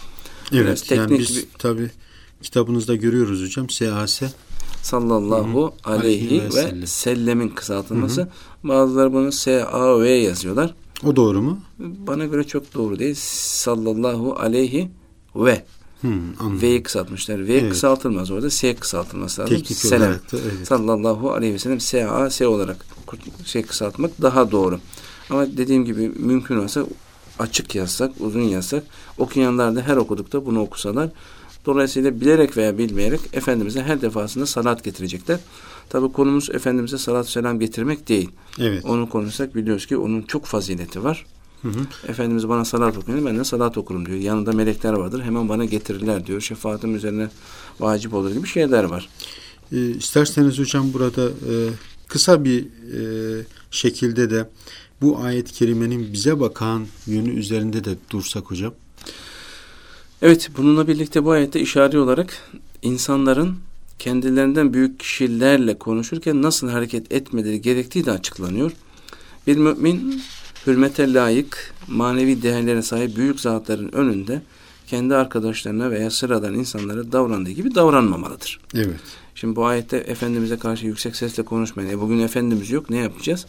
Evet, 0.51 0.65
Biraz 0.65 0.81
teknik 0.81 1.09
yani 1.09 1.19
biz 1.19 1.37
bir... 1.37 1.45
tabii 1.57 1.91
kitabınızda 2.45 2.95
görüyoruz 2.95 3.43
hocam. 3.43 3.69
SAS 3.69 4.21
sallallahu 4.81 5.73
Hı-hı. 5.83 5.93
aleyhi 5.93 6.43
ve, 6.55 6.81
ve 6.81 6.87
sellemin 6.87 7.49
kısaltılması. 7.49 8.21
Hı-hı. 8.21 8.29
Bazıları 8.63 9.13
bunu 9.13 9.31
S-A-V 9.31 10.09
yazıyorlar. 10.09 10.73
O 11.03 11.15
doğru 11.15 11.41
mu? 11.41 11.59
Bana 11.79 12.25
göre 12.25 12.43
çok 12.43 12.73
doğru 12.73 12.99
değil. 12.99 13.15
Sallallahu 13.19 14.33
aleyhi 14.33 14.91
ve. 15.35 15.63
Hmm, 16.01 16.61
V'yi 16.61 16.83
kısaltmışlar. 16.83 17.47
V 17.47 17.53
evet. 17.53 17.71
kısaltılmaz 17.71 18.31
orada. 18.31 18.49
S 18.49 18.75
kısaltılması 18.75 19.41
lazım. 19.41 19.55
Teknik 19.55 19.77
Selam. 19.77 20.11
evet. 20.33 20.67
Sallallahu 20.67 21.31
aleyhi 21.31 21.53
ve 21.53 21.59
sellem 21.59 21.79
S-A, 21.79 22.29
S 22.29 22.47
olarak 22.47 22.85
şey 23.45 23.63
kısaltmak 23.63 24.21
daha 24.21 24.51
doğru. 24.51 24.79
Ama 25.29 25.57
dediğim 25.57 25.85
gibi 25.85 26.09
mümkün 26.09 26.57
olsa 26.57 26.85
açık 27.39 27.75
yazsak, 27.75 28.11
uzun 28.19 28.41
yazsak 28.41 28.83
okuyanlar 29.17 29.75
da 29.75 29.81
her 29.81 29.97
okudukta 29.97 30.45
bunu 30.45 30.61
okusalar 30.61 31.09
Dolayısıyla 31.65 32.21
bilerek 32.21 32.57
veya 32.57 32.77
bilmeyerek 32.77 33.19
Efendimiz'e 33.33 33.83
her 33.83 34.01
defasında 34.01 34.45
salat 34.45 34.83
getirecekler. 34.83 35.39
Tabi 35.89 36.11
konumuz 36.11 36.49
Efendimiz'e 36.49 36.97
salat 36.97 37.29
selam 37.29 37.59
getirmek 37.59 38.09
değil. 38.09 38.29
Evet. 38.59 38.85
Onu 38.85 39.09
konuşsak 39.09 39.55
biliyoruz 39.55 39.85
ki 39.85 39.97
onun 39.97 40.21
çok 40.21 40.45
fazileti 40.45 41.03
var. 41.03 41.25
Hı 41.61 41.67
hı. 41.67 42.11
Efendimiz 42.11 42.49
bana 42.49 42.65
salat 42.65 42.97
okuyun, 42.97 43.25
ben 43.25 43.37
de 43.37 43.43
salat 43.43 43.77
okurum 43.77 44.05
diyor. 44.05 44.17
Yanında 44.17 44.51
melekler 44.51 44.93
vardır, 44.93 45.23
hemen 45.23 45.49
bana 45.49 45.65
getirirler 45.65 46.27
diyor. 46.27 46.41
Şefaatim 46.41 46.95
üzerine 46.95 47.29
vacip 47.79 48.13
olur 48.13 48.31
gibi 48.31 48.47
şeyler 48.47 48.83
var. 48.83 49.09
E, 49.71 49.89
isterseniz 49.89 50.59
hocam 50.59 50.93
burada 50.93 51.25
e, 51.25 51.53
kısa 52.07 52.43
bir 52.43 52.61
e, 52.61 53.45
şekilde 53.71 54.29
de 54.29 54.49
bu 55.01 55.17
ayet-i 55.19 55.53
kerimenin 55.53 56.13
bize 56.13 56.39
bakan 56.39 56.85
yönü 57.07 57.29
üzerinde 57.29 57.83
de 57.83 57.95
dursak 58.09 58.43
hocam. 58.43 58.73
Evet, 60.25 60.49
bununla 60.57 60.87
birlikte 60.87 61.25
bu 61.25 61.31
ayette 61.31 61.59
işare 61.59 61.99
olarak 61.99 62.33
insanların 62.81 63.55
kendilerinden 63.99 64.73
büyük 64.73 64.99
kişilerle 64.99 65.77
konuşurken 65.77 66.41
nasıl 66.41 66.69
hareket 66.69 67.11
etmeleri 67.11 67.61
gerektiği 67.61 68.05
de 68.05 68.11
açıklanıyor. 68.11 68.71
Bir 69.47 69.57
mümin 69.57 70.21
hürmete 70.67 71.13
layık, 71.13 71.73
manevi 71.87 72.41
değerlere 72.41 72.81
sahip 72.81 73.15
büyük 73.15 73.39
zatların 73.39 73.91
önünde 73.91 74.41
kendi 74.87 75.15
arkadaşlarına 75.15 75.91
veya 75.91 76.11
sıradan 76.11 76.53
insanlara 76.53 77.11
davrandığı 77.11 77.51
gibi 77.51 77.75
davranmamalıdır. 77.75 78.59
Evet. 78.75 78.99
Şimdi 79.35 79.55
bu 79.55 79.65
ayette 79.65 79.97
Efendimiz'e 79.97 80.57
karşı 80.57 80.85
yüksek 80.85 81.15
sesle 81.15 81.43
konuşmayın. 81.43 81.89
E 81.89 81.99
bugün 81.99 82.19
Efendimiz 82.19 82.71
yok 82.71 82.89
ne 82.89 82.97
yapacağız? 82.97 83.45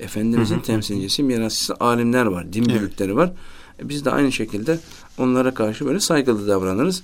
Efendimizin 0.00 0.60
temsilcisi, 0.60 1.22
mirasçısı 1.22 1.74
alimler 1.80 2.26
var, 2.26 2.52
din 2.52 2.68
evet. 2.68 2.80
büyükleri 2.80 3.16
var. 3.16 3.32
Biz 3.82 4.04
de 4.04 4.10
aynı 4.10 4.32
şekilde 4.32 4.78
onlara 5.18 5.54
karşı 5.54 5.86
böyle 5.86 6.00
saygılı 6.00 6.48
davranırız. 6.48 7.02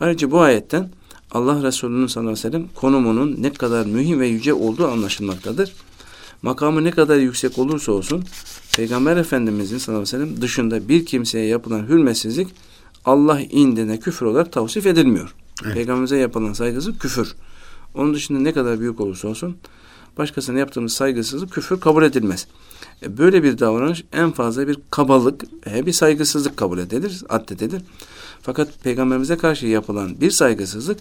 Ayrıca 0.00 0.30
bu 0.30 0.40
ayetten 0.40 0.90
Allah 1.30 1.62
Resulü'nün 1.62 2.06
sallallahu 2.06 2.32
aleyhi 2.32 2.46
ve 2.46 2.50
sellem 2.50 2.68
konumunun 2.74 3.36
ne 3.38 3.52
kadar 3.52 3.86
mühim 3.86 4.20
ve 4.20 4.26
yüce 4.26 4.54
olduğu 4.54 4.88
anlaşılmaktadır. 4.88 5.72
Makamı 6.42 6.84
ne 6.84 6.90
kadar 6.90 7.16
yüksek 7.16 7.58
olursa 7.58 7.92
olsun 7.92 8.24
Peygamber 8.76 9.16
Efendimizin 9.16 9.78
sallallahu 9.78 10.02
aleyhi 10.02 10.22
ve 10.22 10.26
sellem 10.26 10.42
dışında 10.42 10.88
bir 10.88 11.06
kimseye 11.06 11.46
yapılan 11.46 11.88
hürmetsizlik 11.88 12.48
Allah 13.04 13.40
indine 13.40 14.00
küfür 14.00 14.26
olarak 14.26 14.52
tavsif 14.52 14.86
edilmiyor. 14.86 15.34
Evet. 15.64 15.74
Peygamberimize 15.74 16.16
yapılan 16.16 16.52
saygısızlık 16.52 17.00
küfür. 17.00 17.34
Onun 17.94 18.14
dışında 18.14 18.38
ne 18.38 18.52
kadar 18.52 18.80
büyük 18.80 19.00
olursa 19.00 19.28
olsun 19.28 19.56
başkasına 20.18 20.58
yaptığımız 20.58 20.92
saygısızlık 20.92 21.52
küfür 21.52 21.80
kabul 21.80 22.02
edilmez. 22.02 22.46
E, 23.02 23.18
böyle 23.18 23.42
bir 23.42 23.58
davranış 23.58 24.04
en 24.12 24.30
fazla 24.30 24.68
bir 24.68 24.78
kabalık, 24.90 25.44
e, 25.66 25.86
bir 25.86 25.92
saygısızlık 25.92 26.56
kabul 26.56 26.78
edilir, 26.78 27.24
addedilir. 27.28 27.82
Fakat 28.42 28.68
peygamberimize 28.82 29.36
karşı 29.36 29.66
yapılan 29.66 30.20
bir 30.20 30.30
saygısızlık 30.30 30.98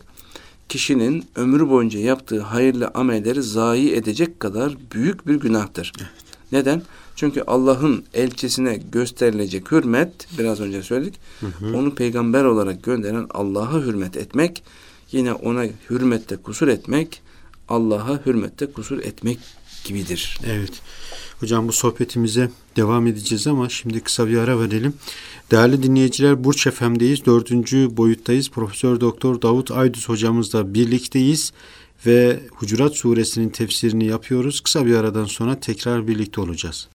kişinin 0.69 1.25
ömrü 1.35 1.69
boyunca 1.69 1.99
yaptığı 1.99 2.41
hayırlı 2.41 2.91
amelleri 2.93 3.43
zayi 3.43 3.95
edecek 3.95 4.39
kadar 4.39 4.77
büyük 4.93 5.27
bir 5.27 5.35
günahtır. 5.35 5.93
Evet. 5.99 6.09
Neden? 6.51 6.81
Çünkü 7.15 7.41
Allah'ın 7.41 8.03
elçisine 8.13 8.79
gösterilecek 8.91 9.71
hürmet, 9.71 10.27
biraz 10.39 10.59
önce 10.59 10.83
söyledik, 10.83 11.13
hı 11.39 11.45
hı. 11.45 11.77
onu 11.77 11.95
peygamber 11.95 12.43
olarak 12.43 12.83
gönderen 12.83 13.27
Allah'a 13.29 13.81
hürmet 13.81 14.17
etmek, 14.17 14.63
yine 15.11 15.33
ona 15.33 15.63
hürmette 15.89 16.37
kusur 16.37 16.67
etmek, 16.67 17.21
Allah'a 17.69 18.25
hürmette 18.25 18.71
kusur 18.71 18.99
etmek 18.99 19.39
gibidir. 19.83 20.39
Evet. 20.45 20.81
Hocam 21.39 21.67
bu 21.67 21.71
sohbetimize 21.71 22.49
devam 22.75 23.07
edeceğiz 23.07 23.47
ama 23.47 23.69
şimdi 23.69 23.99
kısa 23.99 24.27
bir 24.27 24.37
ara 24.37 24.59
verelim. 24.59 24.93
Değerli 25.51 25.83
dinleyiciler 25.83 26.43
Burç 26.43 26.69
FM'deyiz. 26.69 27.25
Dördüncü 27.25 27.97
boyuttayız. 27.97 28.49
Profesör 28.49 29.01
Doktor 29.01 29.41
Davut 29.41 29.71
Aydüz 29.71 30.09
hocamızla 30.09 30.73
birlikteyiz 30.73 31.53
ve 32.05 32.39
Hucurat 32.55 32.95
suresinin 32.95 33.49
tefsirini 33.49 34.05
yapıyoruz. 34.05 34.61
Kısa 34.61 34.85
bir 34.85 34.95
aradan 34.95 35.25
sonra 35.25 35.59
tekrar 35.59 36.07
birlikte 36.07 36.41
olacağız. 36.41 36.87